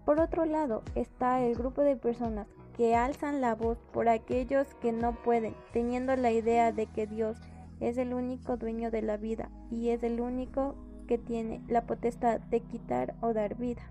Por 0.05 0.21
otro 0.21 0.45
lado 0.45 0.83
está 0.95 1.41
el 1.43 1.55
grupo 1.55 1.83
de 1.83 1.97
personas 1.97 2.47
que 2.77 2.95
alzan 2.95 3.41
la 3.41 3.55
voz 3.55 3.79
por 3.93 4.09
aquellos 4.09 4.73
que 4.75 4.93
no 4.93 5.13
pueden, 5.23 5.55
teniendo 5.73 6.15
la 6.17 6.31
idea 6.31 6.73
de 6.73 6.87
que 6.87 7.07
Dios 7.07 7.37
es 7.81 7.99
el 7.99 8.15
único 8.15 8.57
dueño 8.57 8.91
de 8.91 9.03
la 9.03 9.17
vida 9.17 9.51
y 9.71 9.91
es 9.91 10.03
el 10.03 10.21
único 10.21 10.75
que 11.07 11.19
tiene 11.19 11.61
la 11.69 11.83
potestad 11.83 12.41
de 12.41 12.61
quitar 12.61 13.15
o 13.21 13.33
dar 13.33 13.57
vida, 13.57 13.83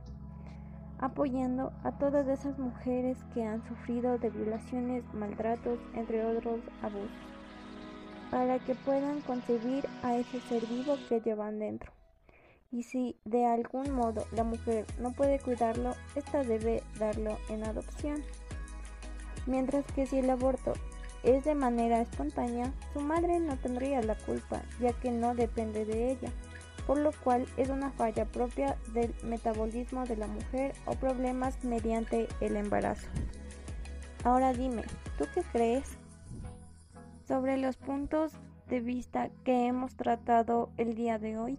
apoyando 1.00 1.74
a 1.84 1.92
todas 1.98 2.28
esas 2.28 2.58
mujeres 2.58 3.18
que 3.34 3.44
han 3.46 3.64
sufrido 3.68 4.18
de 4.18 4.30
violaciones, 4.30 5.04
maltratos, 5.14 5.80
entre 5.94 6.26
otros 6.26 6.62
abusos, 6.82 7.37
para 8.32 8.60
que 8.60 8.76
puedan 8.76 9.22
concebir 9.22 9.88
a 10.04 10.16
ese 10.18 10.40
ser 10.42 10.66
vivo 10.66 10.98
que 11.08 11.22
llevan 11.22 11.60
dentro 11.60 11.92
y 12.72 12.84
si 12.84 13.16
de 13.26 13.46
algún 13.46 13.92
modo 13.92 14.26
la 14.32 14.44
mujer 14.44 14.86
no 15.00 15.12
puede 15.12 15.40
cuidarlo, 15.40 15.96
ésta 16.16 16.44
debe 16.44 16.84
darlo 17.00 17.38
en 17.50 17.64
adopción. 17.64 18.24
Mientras 19.46 19.86
que 19.94 20.06
si 20.06 20.20
el 20.20 20.30
aborto 20.30 20.74
es 21.24 21.46
de 21.46 21.56
manera 21.56 22.02
espontánea, 22.02 22.74
su 22.94 23.00
madre 23.00 23.40
no 23.40 23.58
tendría 23.58 24.02
la 24.02 24.16
culpa, 24.16 24.62
ya 24.80 24.94
que 24.94 25.12
no 25.12 25.34
depende 25.36 25.86
de 25.86 26.12
ella, 26.12 26.32
por 26.86 26.98
lo 26.98 27.12
cual 27.24 27.46
es 27.56 27.70
una 27.70 27.92
falla 27.92 28.26
propia 28.26 28.78
del 28.94 29.14
metabolismo 29.24 30.06
de 30.06 30.18
la 30.18 30.28
mujer 30.28 30.74
o 30.86 30.92
problemas 30.92 31.64
mediante 31.64 32.28
el 32.42 32.58
embarazo. 32.58 33.08
Ahora 34.24 34.52
dime, 34.52 34.84
¿tú 35.18 35.26
qué 35.34 35.42
crees 35.54 35.98
sobre 37.28 37.58
los 37.58 37.76
puntos 37.78 38.34
de 38.70 38.80
vista 38.80 39.30
que 39.44 39.68
hemos 39.68 39.96
tratado 39.96 40.70
el 40.78 40.96
día 40.96 41.20
de 41.20 41.38
hoy? 41.38 41.58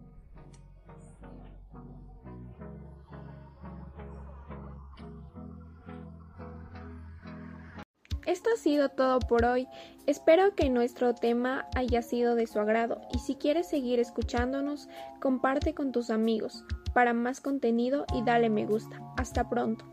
Esto 8.26 8.50
ha 8.54 8.58
sido 8.58 8.90
todo 8.90 9.20
por 9.20 9.46
hoy. 9.46 9.66
Espero 10.06 10.54
que 10.54 10.68
nuestro 10.68 11.14
tema 11.14 11.66
haya 11.74 12.02
sido 12.02 12.34
de 12.34 12.46
su 12.46 12.60
agrado 12.60 13.00
y 13.14 13.20
si 13.20 13.36
quieres 13.36 13.68
seguir 13.68 14.00
escuchándonos, 14.00 14.88
comparte 15.18 15.74
con 15.74 15.92
tus 15.92 16.10
amigos 16.10 16.62
para 16.92 17.14
más 17.14 17.40
contenido 17.40 18.04
y 18.14 18.22
dale 18.22 18.50
me 18.50 18.66
gusta. 18.66 19.00
Hasta 19.16 19.48
pronto. 19.48 19.84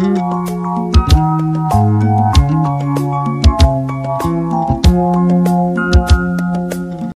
Thank 0.00 0.18
you. 5.48 5.57